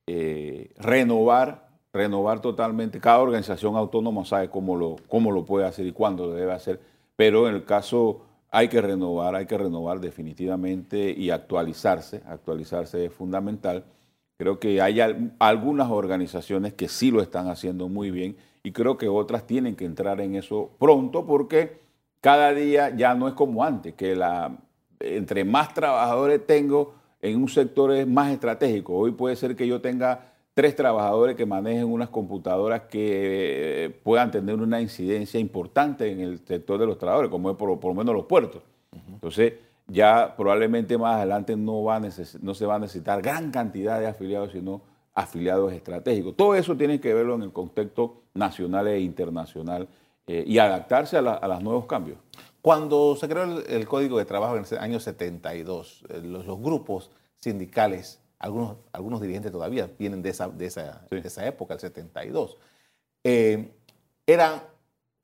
eh, 0.08 0.72
renovar, 0.78 1.70
renovar 1.94 2.42
totalmente. 2.42 3.00
Cada 3.00 3.20
organización 3.20 3.76
autónoma 3.76 4.26
sabe 4.26 4.50
cómo 4.50 4.76
lo, 4.76 4.96
cómo 5.08 5.32
lo 5.32 5.46
puede 5.46 5.66
hacer 5.66 5.86
y 5.86 5.92
cuándo 5.92 6.28
lo 6.28 6.34
debe 6.34 6.54
hacer, 6.54 6.80
pero 7.16 7.48
en 7.48 7.56
el 7.56 7.66
caso 7.66 8.22
hay 8.50 8.68
que 8.68 8.82
renovar, 8.82 9.36
hay 9.36 9.46
que 9.46 9.58
renovar 9.58 10.00
definitivamente 10.00 11.12
y 11.12 11.30
actualizarse. 11.30 12.22
Actualizarse 12.26 13.06
es 13.06 13.14
fundamental. 13.14 13.86
Creo 14.38 14.60
que 14.60 14.82
hay 14.82 15.00
algunas 15.40 15.90
organizaciones 15.90 16.74
que 16.74 16.90
sí 16.90 17.12
lo 17.12 17.22
están 17.22 17.48
haciendo 17.48 17.88
muy 17.88 18.12
bien 18.12 18.36
y 18.64 18.72
creo 18.72 18.98
que 18.98 19.08
otras 19.08 19.46
tienen 19.48 19.76
que 19.76 19.86
entrar 19.86 20.20
en 20.20 20.36
eso 20.36 20.72
pronto 20.80 21.26
porque 21.26 21.80
cada 22.22 22.54
día 22.54 22.96
ya 22.96 23.16
no 23.16 23.28
es 23.28 23.34
como 23.36 23.64
antes, 23.64 23.94
que 23.94 24.16
la, 24.16 24.58
entre 25.04 25.44
más 25.44 25.74
trabajadores 25.74 26.46
tengo 26.46 26.94
en 27.22 27.42
un 27.42 27.50
sector 27.50 27.92
es 27.94 28.08
más 28.08 28.32
estratégico. 28.32 28.96
Hoy 28.96 29.12
puede 29.12 29.36
ser 29.36 29.56
que 29.56 29.68
yo 29.68 29.82
tenga 29.82 30.32
tres 30.54 30.76
trabajadores 30.76 31.36
que 31.36 31.46
manejen 31.46 31.86
unas 31.86 32.10
computadoras 32.10 32.82
que 32.90 33.86
eh, 33.86 33.90
puedan 33.90 34.32
tener 34.32 34.56
una 34.56 34.82
incidencia 34.82 35.40
importante 35.40 36.12
en 36.12 36.20
el 36.20 36.40
sector 36.46 36.80
de 36.80 36.86
los 36.86 36.98
trabajadores, 36.98 37.32
como 37.32 37.52
es 37.52 37.58
por, 37.58 37.70
lo 37.70 37.94
menos 37.94 38.14
los 38.14 38.26
puertos. 38.26 38.62
Entonces, 39.14 39.54
ya 39.88 40.36
probablemente 40.36 40.98
más 40.98 41.18
adelante 41.18 41.56
no, 41.56 41.84
va 41.84 42.00
no 42.00 42.54
se 42.54 42.66
va 42.66 42.76
a 42.76 42.80
necesitar 42.80 43.22
gran 43.22 43.52
cantidad 43.52 44.00
de 44.00 44.08
afiliados, 44.08 44.52
sino 44.52 44.82
afiliados 45.14 45.72
estratégicos. 45.74 46.36
Todo 46.36 46.56
eso 46.56 46.76
tiene 46.76 47.00
que 47.00 47.14
verlo 47.14 47.36
en 47.36 47.44
el 47.44 47.52
contexto 47.52 48.24
nacional 48.34 48.88
e 48.88 49.00
internacional 49.00 49.88
eh, 50.28 50.44
y 50.46 50.58
adaptarse 50.58 51.18
a, 51.18 51.20
a 51.20 51.48
los 51.48 51.62
nuevos 51.62 51.86
cambios. 51.86 52.18
Cuando 52.62 53.16
se 53.16 53.28
creó 53.28 53.60
el, 53.60 53.88
Código 53.88 54.20
de 54.20 54.26
Trabajo 54.26 54.56
en 54.56 54.66
el 54.70 54.78
año 54.78 55.00
72, 55.00 56.04
eh, 56.10 56.22
los, 56.24 56.46
grupos 56.46 57.10
sindicales, 57.38 58.20
algunos, 58.38 58.78
algunos 58.92 59.20
dirigentes 59.20 59.52
todavía 59.52 59.90
vienen 59.98 60.22
de 60.22 60.30
esa, 60.30 60.48
de 60.48 60.68
esa, 60.68 61.48
época, 61.48 61.74
el 61.74 61.80
72, 61.80 62.58
eh, 63.24 63.72
eran, 64.28 64.62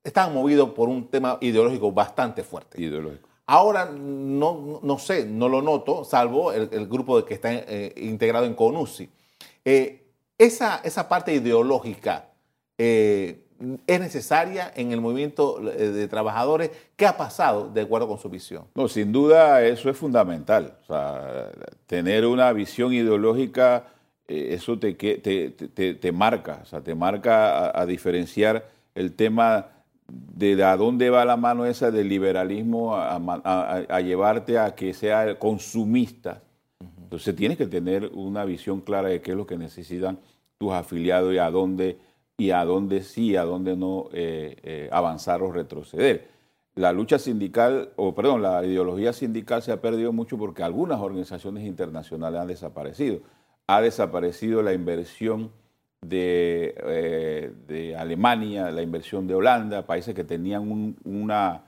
estaban 0.04 0.34
movidos 0.34 0.72
por 0.72 0.90
un 0.90 1.08
tema 1.10 1.38
ideológico 1.42 1.92
bastante 1.92 2.44
fuerte. 2.44 2.82
Ideológico. 2.82 3.30
Ahora 3.46 3.86
no, 3.86 4.80
no 4.82 5.00
sé, 5.00 5.26
no 5.26 5.48
lo 5.48 5.62
noto, 5.62 6.04
salvo 6.04 6.52
el, 6.52 6.88
grupo 6.88 7.24
que 7.24 7.36
está 7.36 7.54
eh, 7.54 7.94
integrado 7.98 8.46
en 8.46 8.56
CONUSI. 8.56 9.10
esa, 9.64 10.82
esa 10.84 11.08
parte 11.08 11.34
ideológica 11.34 12.30
es 13.88 14.00
necesaria 14.00 14.72
en 14.76 14.92
el 14.92 15.02
movimiento 15.02 15.60
eh, 15.72 15.90
de 15.90 16.08
trabajadores. 16.08 16.72
¿Qué 16.96 17.06
ha 17.06 17.18
pasado 17.18 17.70
de 17.70 17.82
acuerdo 17.82 18.08
con 18.08 18.20
su 18.20 18.30
visión? 18.30 18.66
No, 18.76 18.88
sin 18.88 19.12
duda 19.12 19.64
eso 19.64 19.90
es 19.90 19.98
fundamental. 19.98 20.78
O 20.84 20.86
sea, 20.86 21.50
tener 21.88 22.26
una 22.26 22.52
visión 22.54 22.94
ideológica, 22.94 23.88
eh, 24.28 24.50
eso 24.52 24.78
te, 24.78 24.94
te, 24.94 25.96
te, 25.96 26.12
marca, 26.12 26.60
o 26.64 26.66
sea, 26.66 26.82
te 26.82 26.94
marca 26.94 27.80
a, 27.80 27.86
diferenciar 27.86 28.68
el 28.94 29.14
tema 29.14 29.68
de 30.08 30.64
a 30.64 30.78
dónde 30.78 31.10
va 31.10 31.26
la 31.26 31.38
mano 31.38 31.66
esa 31.66 31.92
del 31.92 32.08
liberalismo 32.08 32.96
a, 32.96 34.02
llevarte 34.02 34.60
a 34.60 34.76
que 34.76 34.94
sea 34.94 35.38
consumista. 35.40 36.42
Entonces 37.02 37.36
tienes 37.36 37.58
que 37.58 37.68
tener 37.68 38.12
una 38.14 38.46
visión 38.46 38.82
clara 38.82 39.10
de 39.10 39.22
qué 39.22 39.32
es 39.32 39.38
lo 39.38 39.48
que 39.48 39.58
necesitan 39.58 40.20
tus 40.58 40.74
afiliados 40.74 41.34
y 41.34 41.38
a 41.38 41.50
dónde 41.50 41.98
y 42.38 42.52
a 42.52 42.64
dónde 42.64 43.02
sí, 43.02 43.36
a 43.36 43.44
dónde 43.44 43.76
no 43.76 44.10
eh, 44.14 44.58
eh, 44.64 44.90
avanzar 44.92 45.42
o 45.42 45.52
retroceder. 45.52 46.30
La 46.76 46.92
lucha 46.94 47.18
sindical, 47.18 47.92
o 47.96 48.14
perdón, 48.14 48.44
la 48.44 48.64
ideología 48.64 49.12
sindical 49.12 49.64
se 49.64 49.72
ha 49.72 49.82
perdido 49.82 50.14
mucho 50.14 50.38
porque 50.38 50.62
algunas 50.62 51.00
organizaciones 51.00 51.66
internacionales 51.66 52.40
han 52.40 52.48
desaparecido. 52.48 53.22
Ha 53.66 53.82
desaparecido 53.82 54.62
la 54.62 54.74
inversión 54.74 55.52
de, 56.02 56.76
eh, 56.86 57.52
de 57.68 57.96
Alemania, 57.96 58.70
la 58.70 58.84
inversión 58.84 59.26
de 59.26 59.34
Holanda, 59.34 59.88
países 59.88 60.14
que 60.14 60.24
tenían 60.24 60.96
una, 61.04 61.64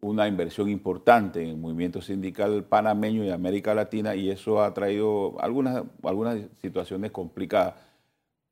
una 0.00 0.26
inversión 0.26 0.68
importante 0.68 1.40
en 1.40 1.50
el 1.50 1.56
movimiento 1.56 2.02
sindical 2.02 2.64
panameño 2.64 3.22
y 3.22 3.30
América 3.30 3.72
Latina 3.72 4.16
y 4.16 4.30
eso 4.30 4.60
ha 4.60 4.74
traído 4.74 5.40
algunas, 5.40 5.84
algunas 6.02 6.40
situaciones 6.60 7.12
complicadas 7.12 7.74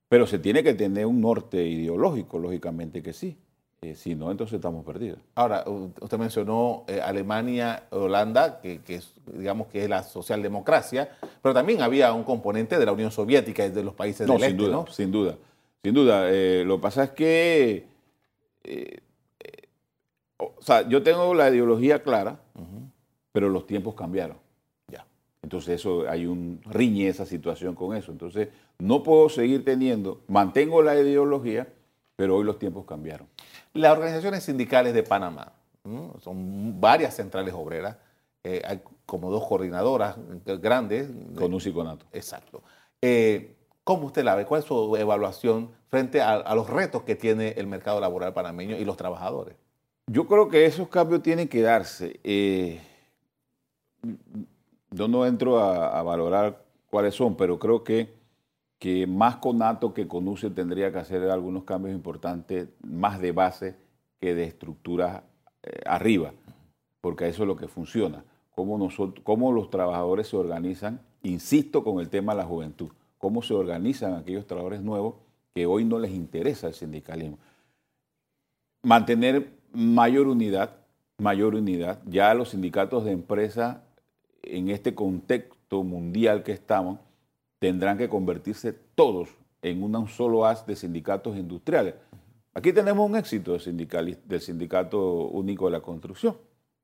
pero 0.09 0.27
se 0.27 0.39
tiene 0.39 0.63
que 0.63 0.75
tener 0.75 1.07
un 1.07 1.21
norte 1.21 1.65
ideológico, 1.65 2.39
lógicamente 2.39 3.03
que 3.03 3.13
sí. 3.13 3.37
Eh, 3.83 3.95
si 3.95 4.15
no, 4.15 4.31
entonces 4.31 4.55
estamos 4.55 4.85
perdidos. 4.85 5.19
Ahora, 5.35 5.65
usted 5.67 6.19
mencionó 6.19 6.85
eh, 6.89 7.01
Alemania, 7.01 7.85
Holanda, 7.91 8.61
que, 8.61 8.81
digamos 9.27 9.67
que 9.69 9.85
es 9.85 9.89
la 9.89 10.03
socialdemocracia, 10.03 11.11
pero 11.43 11.55
también 11.55 11.83
había 11.83 12.13
un 12.13 12.25
componente 12.25 12.79
de 12.79 12.87
la 12.87 12.93
Unión 12.93 13.11
Soviética 13.11 13.67
y 13.67 13.71
de 13.71 13.85
los 13.85 13.95
países 13.95 14.27
del 14.27 14.37
sin 14.37 14.45
este, 14.45 14.57
duda, 14.57 14.73
¿no? 14.73 14.87
Sin 14.87 15.13
duda, 15.13 15.37
sin 15.83 15.95
duda. 15.95 16.31
Eh, 16.31 16.65
lo 16.67 16.77
que 16.77 16.83
pasa 16.83 17.05
es 17.05 17.11
que, 17.11 17.87
o 20.39 20.63
sea, 20.63 20.89
yo 20.89 21.03
tengo 21.03 21.35
la 21.35 21.51
ideología 21.51 22.03
clara, 22.03 22.41
pero 23.33 23.51
los 23.51 23.67
tiempos 23.67 23.95
cambiaron. 23.95 24.39
Entonces 25.47 25.77
eso 25.81 26.09
hay 26.09 26.27
un 26.27 26.61
riñe 26.65 27.07
esa 27.07 27.25
situación 27.25 27.77
con 27.77 27.97
eso. 27.97 28.11
Entonces 28.11 28.49
no 28.81 29.05
puedo 29.05 29.29
seguir 29.29 29.65
teniendo, 29.65 30.23
mantengo 30.27 30.83
la 30.83 30.99
ideología, 30.99 31.69
pero 32.17 32.35
hoy 32.35 32.43
los 32.43 32.59
tiempos 32.59 32.85
cambiaron. 32.85 33.29
Las 33.73 33.93
organizaciones 33.93 34.43
sindicales 34.43 34.93
de 34.93 35.05
Panamá, 35.05 35.53
son 36.19 36.81
varias 36.81 37.15
centrales 37.15 37.55
obreras, 37.55 37.97
eh, 38.43 38.61
hay 38.67 38.81
como 39.07 39.31
dos 39.31 39.47
coordinadoras 39.47 40.17
grandes. 40.45 41.11
Con 41.37 41.55
un 41.55 41.61
psiconato. 41.61 42.07
Exacto. 42.13 42.65
Eh, 43.01 43.55
¿Cómo 43.85 44.07
usted 44.07 44.25
la 44.25 44.35
ve? 44.35 44.47
¿Cuál 44.47 44.63
es 44.63 44.67
su 44.67 44.97
evaluación 44.97 45.71
frente 45.87 46.21
a, 46.21 46.53
los 46.57 46.69
retos 46.69 47.05
que 47.05 47.15
tiene 47.15 47.51
el 47.51 47.69
mercado 47.69 48.01
laboral 48.01 48.35
panameño 48.35 48.77
y 48.77 48.85
los 48.85 48.97
trabajadores? 48.97 49.55
Yo 50.09 50.27
creo 50.27 50.49
que 50.49 50.67
esos 50.67 50.89
cambios 50.89 51.23
tienen 51.23 51.47
que 51.47 51.63
darse. 51.63 52.19
Eh, 52.25 52.81
yo 54.91 55.09
no 55.09 55.27
entro 55.27 55.59
a, 55.59 56.03
valorar 56.03 56.65
cuáles 56.91 57.15
son, 57.15 57.37
pero 57.37 57.59
creo 57.59 57.85
que, 57.85 58.15
que 58.79 59.07
más 59.07 59.37
Conato 59.37 59.93
que 59.93 60.07
Conuce 60.07 60.51
tendría 60.51 60.93
que 60.93 60.99
hacer 60.99 61.23
algunos 61.31 61.65
cambios 61.65 61.95
importantes, 61.95 62.69
más 62.83 63.21
de 63.21 63.33
base 63.33 63.77
que 64.21 64.35
de 64.35 64.45
estructura 64.45 65.25
eh, 65.63 65.81
arriba, 65.87 66.33
porque 67.01 67.29
eso 67.29 67.43
es 67.43 67.49
lo 67.49 67.57
que 67.57 67.69
funciona. 67.69 68.25
Cómo, 68.55 68.79
nosotros, 68.79 69.23
cómo 69.25 69.53
los 69.53 69.71
trabajadores 69.71 70.29
se 70.29 70.37
organizan, 70.37 71.01
insisto 71.23 71.85
con 71.85 72.01
el 72.01 72.09
tema 72.09 72.33
de 72.33 72.39
la 72.39 72.47
juventud, 72.47 72.91
cómo 73.19 73.43
se 73.43 73.55
organizan 73.55 74.15
aquellos 74.15 74.47
trabajadores 74.47 74.83
nuevos 74.83 75.17
que 75.55 75.67
hoy 75.67 75.85
no 75.85 75.99
les 75.99 76.13
interesa 76.13 76.69
el 76.69 76.75
sindicalismo. 76.75 77.39
Mantener 78.83 79.53
mayor 79.73 80.29
unidad, 80.29 80.77
mayor 81.19 81.55
unidad. 81.55 82.01
Ya 82.07 82.33
los 82.35 82.51
sindicatos 82.51 83.05
de 83.05 83.13
empresa 83.13 83.86
en 84.47 84.71
este 84.71 84.95
contexto 84.95 85.83
mundial 85.83 86.43
que 86.43 86.53
estamos, 86.53 86.99
tendrán 87.59 87.99
que 87.99 88.09
convertirse 88.09 88.73
todos 88.73 89.29
en 89.63 89.83
un 89.83 90.09
solo 90.09 90.47
haz 90.47 90.67
de 90.67 90.77
sindicatos 90.77 91.37
industriales. 91.37 91.95
Aquí 92.55 92.73
tenemos 92.73 93.09
un 93.09 93.17
éxito 93.17 93.53
del, 93.53 94.41
Sindicato 94.41 95.29
Único 95.29 95.67
de 95.67 95.73
la 95.73 95.81
Construcción. 95.81 96.37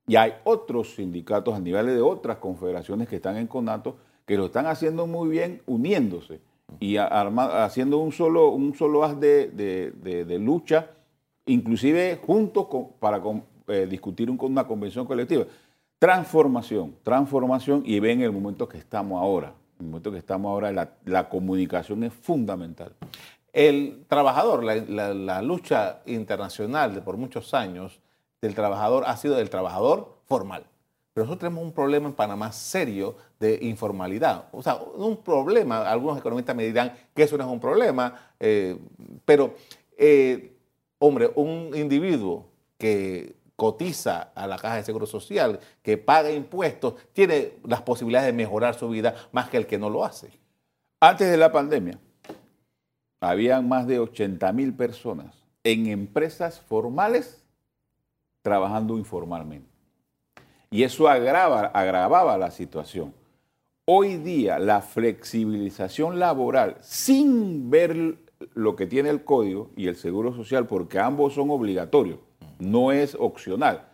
Y 0.07 0.17
hay 0.17 0.35
otros 0.45 0.97
sindicatos 0.97 1.55
a 1.55 1.61
nivel 1.61 1.87
de 1.87 2.01
otras 2.03 2.39
confederaciones 2.39 3.09
que 3.09 3.17
están 3.17 3.37
en 3.37 3.47
CONATO 3.47 3.97
que 4.27 4.37
lo 4.37 4.47
están 4.47 4.67
haciendo 4.67 5.07
muy 5.07 5.29
bien 5.29 5.63
uniéndose 5.67 6.41
y 6.81 6.97
haciendo 6.97 7.99
un 7.99 8.13
solo, 8.13 8.51
un 8.51 8.75
solo 8.75 9.05
haz 9.05 9.19
de, 9.19 10.39
lucha, 10.41 10.91
inclusive 11.47 12.21
juntos 12.25 12.67
para 12.99 13.23
eh, 13.69 13.87
discutir 13.89 14.31
una 14.31 14.67
convención 14.67 15.07
colectiva. 15.07 15.47
Transformación, 16.03 16.97
transformación 17.05 17.85
y 17.87 18.01
ven 18.01 18.23
el 18.23 18.33
momento 18.33 18.69
que 18.69 18.77
estamos 18.77 19.23
ahora. 19.23 19.55
El 19.79 19.87
momento 19.87 20.11
que 20.11 20.19
estamos 20.19 20.51
ahora, 20.51 20.73
la, 21.05 21.29
comunicación 21.29 22.03
es 22.03 22.13
fundamental. 22.13 22.93
El 23.53 24.05
trabajador, 24.09 24.65
la, 24.65 25.43
lucha 25.43 26.01
internacional 26.07 26.93
de 26.93 27.03
por 27.03 27.17
muchos 27.19 27.55
años 27.55 28.01
del 28.41 28.53
trabajador 28.53 29.05
ha 29.07 29.17
sido 29.17 29.39
el 29.39 29.49
trabajador 29.49 30.19
formal. 30.27 30.65
Pero 31.15 31.25
nosotros 31.25 31.49
tenemos 31.49 31.63
un 31.63 31.73
problema 31.73 32.09
en 32.09 32.15
Panamá 32.15 32.51
serio 32.51 33.15
de 33.39 33.61
informalidad. 33.63 34.47
O 34.51 34.61
sea, 34.61 34.75
un 34.75 35.19
problema, 35.19 35.89
algunos 35.89 36.19
economistas 36.19 36.57
me 36.57 36.65
dirán 36.65 36.93
que 37.15 37.23
eso 37.23 37.39
no 37.39 37.45
es 37.45 37.51
un 37.51 37.61
problema, 37.61 38.33
eh, 38.41 38.77
pero, 39.25 39.55
eh, 39.97 40.53
hombre, 40.99 41.31
un 41.37 41.71
individuo 41.77 42.49
que 42.77 43.37
cotiza 43.63 44.33
a 44.35 44.49
la 44.49 44.59
Caja 44.59 44.75
de 44.75 44.83
Seguro 44.83 45.07
Social, 45.07 45.61
que 45.85 45.97
paga 45.97 46.33
impuestos, 46.33 46.95
tiene 47.13 47.53
las 47.65 47.81
posibilidades 47.83 48.27
de 48.27 48.33
mejorar 48.33 48.75
su 48.75 48.89
vida 48.89 49.15
más 49.31 49.51
que 49.51 49.57
el 49.57 49.69
que 49.69 49.79
no 49.79 49.89
lo 49.89 50.05
hace. 50.05 50.33
Antes 50.99 51.31
de 51.31 51.37
la 51.37 51.53
pandemia, 51.53 51.97
habían 53.21 53.69
más 53.69 53.87
de 53.87 54.01
80 54.01 54.53
mil 54.53 54.75
personas 54.75 55.45
en 55.63 55.87
empresas 55.87 56.61
formales 56.61 57.45
trabajando 58.43 58.99
informalmente. 58.99 59.71
Y 60.69 60.83
eso 60.83 61.07
agrava, 61.07 61.67
agravaba 61.67 62.37
la 62.39 62.51
situación. 62.51 63.15
Hoy 63.85 64.17
día 64.17 64.59
la 64.59 64.81
flexibilización 64.81 66.19
laboral, 66.19 66.79
sin 66.81 67.71
ver 67.71 68.17
lo 68.55 68.75
que 68.75 68.89
tiene 68.89 69.11
el 69.11 69.23
código 69.23 69.71
y 69.77 69.87
el 69.87 69.95
seguro 69.95 70.35
social, 70.35 70.67
porque 70.67 70.99
ambos 70.99 71.35
son 71.35 71.49
obligatorios, 71.51 72.19
no 72.59 72.93
es 72.93 73.17
opcional. 73.19 73.89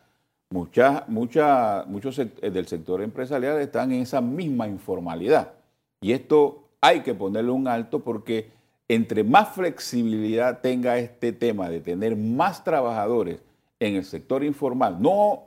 Muchas, 0.51 1.07
muchos 1.09 2.19
eh, 2.19 2.51
del 2.51 2.67
sector 2.67 3.03
empresarial 3.03 3.61
están 3.61 3.93
en 3.93 4.03
esa 4.03 4.21
misma 4.21 4.67
informalidad. 4.67 5.53
Y 6.01 6.13
esto 6.13 6.69
hay 6.81 7.01
que 7.01 7.15
ponerle 7.15 7.51
un 7.51 7.69
alto 7.69 8.01
porque 8.01 8.51
entre 8.89 9.25
más 9.25 9.51
flexibilidad 9.51 10.61
tenga 10.61 10.97
este 10.99 11.33
tema 11.33 11.69
de 11.69 11.81
tener 11.81 12.17
más 12.17 12.65
trabajadores 12.65 13.41
en 13.79 13.97
el 13.97 14.05
sector 14.05 14.43
informal, 14.43 15.01
no 15.01 15.43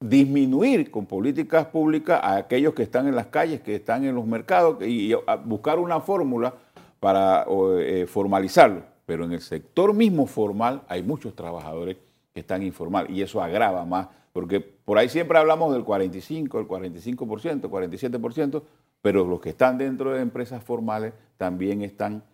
disminuir 0.00 0.90
con 0.90 1.06
políticas 1.06 1.66
públicas 1.66 2.20
a 2.22 2.36
aquellos 2.36 2.74
que 2.74 2.82
están 2.82 3.06
en 3.06 3.14
las 3.14 3.26
calles, 3.26 3.60
que 3.60 3.74
están 3.74 4.04
en 4.04 4.14
los 4.14 4.26
mercados 4.26 4.82
y, 4.82 5.12
buscar 5.44 5.78
una 5.78 6.00
fórmula 6.00 6.54
para 6.98 7.46
eh, 7.80 8.06
formalizarlo. 8.08 8.82
Pero 9.06 9.24
en 9.24 9.32
el 9.32 9.40
sector 9.40 9.92
mismo 9.92 10.26
formal 10.26 10.82
hay 10.88 11.02
muchos 11.02 11.34
trabajadores 11.34 11.96
que 12.34 12.40
están 12.40 12.62
informal 12.64 13.06
y 13.10 13.22
eso 13.22 13.40
agrava 13.40 13.84
más, 13.84 14.08
porque 14.32 14.60
por 14.60 14.98
ahí 14.98 15.08
siempre 15.08 15.38
hablamos 15.38 15.72
del 15.72 15.84
45, 15.84 16.58
el 16.58 16.66
45%, 16.66 17.70
47%, 17.70 18.62
pero 19.00 19.24
los 19.24 19.40
que 19.40 19.50
están 19.50 19.78
dentro 19.78 20.12
de 20.12 20.20
empresas 20.20 20.62
formales 20.62 21.14
también 21.36 21.82
están 21.82 22.24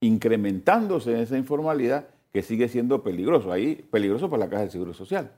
incrementándose 0.00 1.12
en 1.12 1.18
esa 1.18 1.36
informalidad 1.36 2.06
que 2.32 2.42
sigue 2.42 2.68
siendo 2.68 3.02
peligroso. 3.02 3.50
Ahí 3.50 3.84
peligroso 3.90 4.30
para 4.30 4.44
la 4.44 4.48
Caja 4.48 4.62
del 4.62 4.70
Seguro 4.70 4.94
Social, 4.94 5.32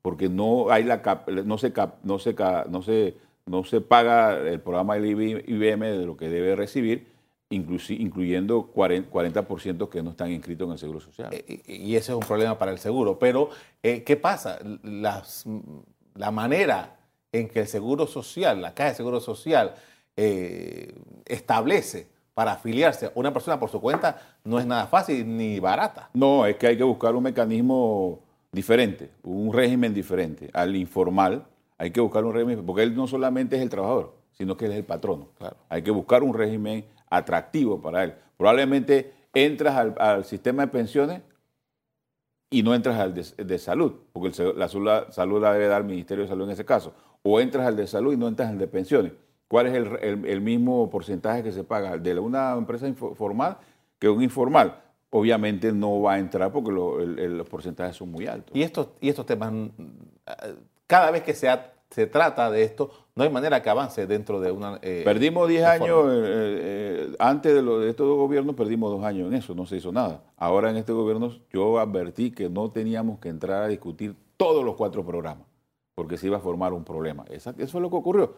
porque 0.00 0.28
no 0.28 0.70
hay 0.70 0.84
la 0.84 1.02
no 1.44 1.58
se 1.58 1.72
no 2.04 2.18
se 2.20 2.34
no 2.70 2.82
se 2.82 3.16
no 3.46 3.64
se 3.64 3.80
paga 3.80 4.38
el 4.48 4.60
programa 4.60 4.94
del 4.94 5.06
IBM 5.06 5.86
de 5.86 6.06
lo 6.06 6.16
que 6.16 6.28
debe 6.28 6.54
recibir 6.54 7.15
incluyendo 7.50 8.72
40%, 8.72 9.88
que 9.88 10.02
no 10.02 10.10
están 10.10 10.32
inscritos 10.32 10.66
en 10.66 10.72
el 10.72 10.78
Seguro 10.78 11.00
Social. 11.00 11.28
Eh, 11.32 11.62
y 11.66 11.94
ese 11.94 12.12
es 12.12 12.16
un 12.16 12.24
problema 12.24 12.58
para 12.58 12.72
el 12.72 12.78
seguro. 12.78 13.18
Pero, 13.18 13.50
eh, 13.82 14.02
¿qué 14.02 14.16
pasa? 14.16 14.58
la 14.82 16.30
manera 16.30 16.96
en 17.30 17.48
que 17.48 17.60
el 17.60 17.66
Seguro 17.66 18.06
Social, 18.06 18.62
la 18.62 18.74
Caja 18.74 18.90
de 18.90 18.96
Seguro 18.96 19.20
Social, 19.20 19.74
eh, 20.16 20.94
establece 21.26 22.08
para 22.32 22.52
afiliarse 22.52 23.06
a 23.06 23.12
una 23.14 23.32
persona 23.32 23.60
por 23.60 23.70
su 23.70 23.80
cuenta 23.80 24.20
no 24.44 24.58
es 24.58 24.66
nada 24.66 24.86
fácil 24.86 25.36
ni 25.36 25.60
barata. 25.60 26.10
No, 26.14 26.46
es 26.46 26.56
que 26.56 26.66
hay 26.66 26.76
que 26.76 26.84
buscar 26.84 27.14
un 27.14 27.22
mecanismo 27.22 28.20
diferente, 28.52 29.10
un 29.22 29.52
régimen 29.52 29.92
diferente. 29.92 30.50
Al 30.52 30.74
informal 30.76 31.46
hay 31.78 31.90
que 31.90 32.00
buscar 32.00 32.24
un 32.24 32.32
régimen, 32.32 32.64
porque 32.64 32.82
él 32.82 32.94
no 32.94 33.06
solamente 33.06 33.56
es 33.56 33.62
el 33.62 33.68
trabajador, 33.68 34.14
sino 34.32 34.56
que 34.56 34.66
él 34.66 34.72
es 34.72 34.78
el 34.78 34.84
patrono. 34.84 35.28
Claro. 35.38 35.56
Hay 35.68 35.82
que 35.82 35.90
buscar 35.90 36.22
un 36.22 36.34
régimen 36.34 36.84
atractivo 37.10 37.80
para 37.80 38.04
él. 38.04 38.14
Probablemente 38.36 39.12
entras 39.34 39.94
al, 39.98 40.24
sistema 40.24 40.66
de 40.66 40.68
pensiones 40.68 41.22
y 42.50 42.62
no 42.62 42.74
entras 42.74 42.98
al 42.98 43.14
de, 43.14 43.58
salud, 43.58 43.92
porque 44.12 44.30
la, 44.54 44.68
salud 44.68 45.42
la 45.42 45.52
debe 45.52 45.66
dar 45.66 45.82
el 45.82 45.86
Ministerio 45.86 46.24
de 46.24 46.28
Salud 46.28 46.44
en 46.44 46.50
ese 46.50 46.64
caso. 46.64 46.94
O 47.22 47.40
entras 47.40 47.66
al 47.66 47.76
de 47.76 47.86
salud 47.86 48.12
y 48.12 48.16
no 48.16 48.28
entras 48.28 48.50
al 48.50 48.58
de 48.58 48.68
pensiones. 48.68 49.12
¿Cuál 49.48 49.66
es 49.66 49.74
el, 50.02 50.40
mismo 50.40 50.90
porcentaje 50.90 51.42
que 51.42 51.52
se 51.52 51.64
paga 51.64 51.98
de 51.98 52.18
una 52.18 52.52
empresa 52.54 52.92
formal 52.94 53.58
que 53.98 54.08
un 54.08 54.22
informal? 54.22 54.82
obviamente 55.10 55.72
no 55.72 56.02
va 56.02 56.14
a 56.14 56.18
entrar 56.18 56.52
porque 56.52 56.70
los 56.70 57.48
porcentajes 57.48 57.96
son 57.96 58.10
muy 58.10 58.26
altos. 58.26 58.54
Y 58.54 58.62
estos, 58.62 58.88
y 59.00 59.08
estos 59.08 59.26
temas, 59.26 59.52
mm, 59.52 59.70
cada 60.86 61.10
vez 61.10 61.22
que 61.22 61.34
se, 61.34 61.48
se 61.90 62.06
trata 62.06 62.50
de 62.50 62.62
esto, 62.62 62.90
no 63.14 63.24
hay 63.24 63.30
manera 63.30 63.62
que 63.62 63.70
avance 63.70 64.06
dentro 64.06 64.40
de 64.40 64.50
una... 64.50 64.78
Eh, 64.82 65.02
perdimos 65.04 65.48
10 65.48 65.64
años, 65.64 66.06
eh, 66.10 66.22
eh, 66.24 66.95
antes 67.18 67.54
de, 67.54 67.88
estos 67.88 68.06
dos 68.06 68.16
gobiernos 68.16 68.54
perdimos 68.54 68.90
dos 68.90 69.04
años 69.04 69.28
en 69.28 69.34
eso, 69.34 69.54
no 69.54 69.66
se 69.66 69.76
hizo 69.76 69.92
nada. 69.92 70.22
Ahora 70.36 70.70
en 70.70 70.76
este 70.76 70.92
gobierno 70.92 71.32
yo 71.52 71.78
advertí 71.78 72.30
que 72.30 72.48
no 72.48 72.70
teníamos 72.70 73.18
que 73.18 73.28
entrar 73.28 73.62
a 73.62 73.68
discutir 73.68 74.14
todos 74.36 74.64
los 74.64 74.76
cuatro 74.76 75.04
programas, 75.04 75.46
porque 75.94 76.16
se 76.16 76.26
iba 76.26 76.36
a 76.36 76.40
formar 76.40 76.72
un 76.72 76.84
problema. 76.84 77.24
eso 77.28 77.54
es 77.58 77.74
lo 77.74 77.90
que 77.90 77.96
ocurrió. 77.96 78.34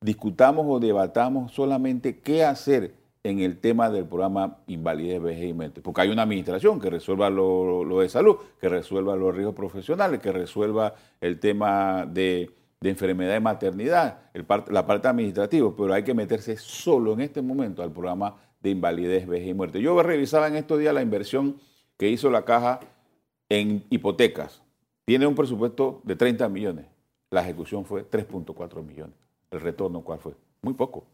Discutamos 0.00 0.66
o 0.68 0.80
debatamos 0.80 1.52
solamente 1.52 2.20
qué 2.20 2.44
hacer 2.44 2.94
en 3.22 3.40
el 3.40 3.58
tema 3.58 3.90
del 3.90 4.06
programa 4.06 4.58
invalidez, 4.66 5.20
vejez 5.20 5.50
y 5.50 5.52
mente. 5.52 5.80
Porque 5.82 6.02
hay 6.02 6.08
una 6.08 6.22
administración 6.22 6.80
que 6.80 6.88
resuelva 6.88 7.28
lo, 7.28 8.00
de 8.00 8.08
salud, 8.08 8.36
que 8.60 8.68
resuelva 8.68 9.14
los 9.16 9.34
riesgos 9.34 9.54
profesionales, 9.54 10.20
que 10.20 10.32
resuelva 10.32 10.94
el 11.20 11.38
tema 11.38 12.06
de, 12.06 12.50
enfermedad 12.88 13.36
y 13.36 13.40
maternidad, 13.40 14.20
la 14.68 14.86
parte 14.86 15.08
administrativa, 15.08 15.70
pero 15.76 15.92
hay 15.92 16.02
que 16.02 16.14
meterse 16.14 16.56
solo 16.56 17.12
en 17.12 17.20
este 17.20 17.42
momento 17.42 17.82
al 17.82 17.92
programa 17.92 18.36
de 18.62 18.70
invalidez, 18.70 19.26
vejez 19.26 19.48
y 19.48 19.54
muerte. 19.54 19.82
Yo 19.82 20.02
revisaba 20.02 20.48
en 20.48 20.56
estos 20.56 20.78
días 20.78 20.94
la 20.94 21.02
inversión 21.02 21.60
que 21.98 22.08
hizo 22.08 22.30
la 22.30 22.44
caja 22.44 22.80
en 23.50 23.84
hipotecas. 23.90 24.62
Tiene 25.04 25.26
un 25.26 25.34
presupuesto 25.34 26.00
de 26.04 26.16
30 26.16 26.48
millones. 26.48 26.86
La 27.30 27.42
ejecución 27.42 27.84
fue 27.84 28.08
3.4 28.08 28.82
millones. 28.82 29.14
¿El 29.50 29.60
retorno 29.60 30.00
cuál 30.02 30.18
fue? 30.18 30.32
Muy 30.62 30.74
poco. 30.74 31.04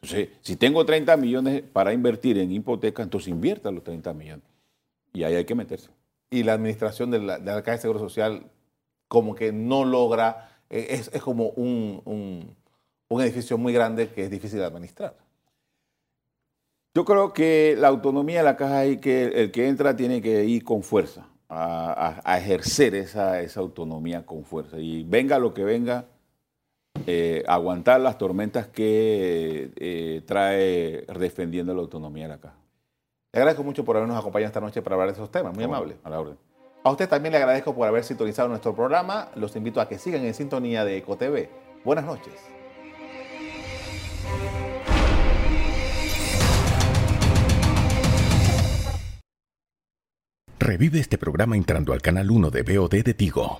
Entonces, 0.00 0.30
si 0.40 0.56
tengo 0.56 0.84
30 0.84 1.16
millones 1.16 1.62
para 1.62 1.92
invertir 1.92 2.38
en 2.38 2.52
hipoteca, 2.52 3.02
entonces 3.02 3.28
invierta 3.28 3.70
los 3.70 3.82
30 3.84 4.12
millones. 4.14 4.44
Y 5.12 5.22
ahí 5.22 5.34
hay 5.34 5.44
que 5.44 5.54
meterse. 5.54 5.90
Y 6.30 6.42
la 6.42 6.54
administración 6.54 7.10
de 7.10 7.20
la, 7.20 7.38
Caja 7.62 7.72
de 7.72 7.78
Seguro 7.78 8.00
Social 8.00 8.50
como 9.08 9.34
que 9.34 9.52
no 9.52 9.84
logra, 9.84 10.53
eh, 10.74 11.08
es, 11.12 11.22
como 11.22 11.50
un, 11.50 12.56
edificio 13.10 13.56
muy 13.56 13.72
grande 13.72 14.08
que 14.08 14.24
es 14.24 14.30
difícil 14.30 14.58
de 14.58 14.64
administrar. 14.64 15.14
Yo 16.96 17.04
creo 17.04 17.32
que 17.32 17.76
la 17.78 17.88
autonomía 17.88 18.38
de 18.38 18.44
la 18.44 18.56
caja 18.56 18.84
y 18.86 18.96
que 18.98 19.26
el 19.26 19.52
que 19.52 19.68
entra 19.68 19.94
tiene 19.94 20.20
que 20.20 20.44
ir 20.44 20.64
con 20.64 20.82
fuerza, 20.82 21.28
a, 21.48 22.38
ejercer 22.38 22.96
esa, 22.96 23.40
esa, 23.40 23.60
autonomía 23.60 24.26
con 24.26 24.44
fuerza. 24.44 24.78
Y 24.78 25.04
venga 25.04 25.38
lo 25.38 25.54
que 25.54 25.62
venga, 25.62 26.06
eh, 27.06 27.44
aguantar 27.46 28.00
las 28.00 28.18
tormentas 28.18 28.66
que 28.66 29.70
eh, 29.76 30.22
trae 30.26 31.06
defendiendo 31.18 31.72
la 31.72 31.82
autonomía 31.82 32.24
de 32.24 32.28
la 32.30 32.40
caja. 32.40 32.58
Le 33.32 33.40
agradezco 33.40 33.62
mucho 33.62 33.84
por 33.84 33.96
habernos 33.96 34.18
acompañado 34.18 34.48
esta 34.48 34.60
noche 34.60 34.82
para 34.82 34.94
hablar 34.94 35.08
de 35.08 35.14
esos 35.14 35.30
temas, 35.30 35.54
muy 35.54 35.62
amable. 35.62 35.96
A 36.02 36.10
la 36.10 36.20
orden. 36.20 36.36
A 36.86 36.90
usted 36.90 37.08
también 37.08 37.32
le 37.32 37.38
agradezco 37.38 37.74
por 37.74 37.88
haber 37.88 38.04
sintonizado 38.04 38.46
nuestro 38.50 38.74
programa. 38.74 39.28
Los 39.36 39.56
invito 39.56 39.80
a 39.80 39.88
que 39.88 39.98
sigan 39.98 40.22
en 40.22 40.34
sintonía 40.34 40.84
de 40.84 40.98
EcoTV. 40.98 41.48
Buenas 41.82 42.04
noches. 42.04 42.34
Revive 50.58 51.00
este 51.00 51.16
programa 51.16 51.56
entrando 51.56 51.94
al 51.94 52.02
canal 52.02 52.30
1 52.30 52.50
de 52.50 52.62
BOD 52.62 53.02
de 53.02 53.14
Tigo. 53.14 53.58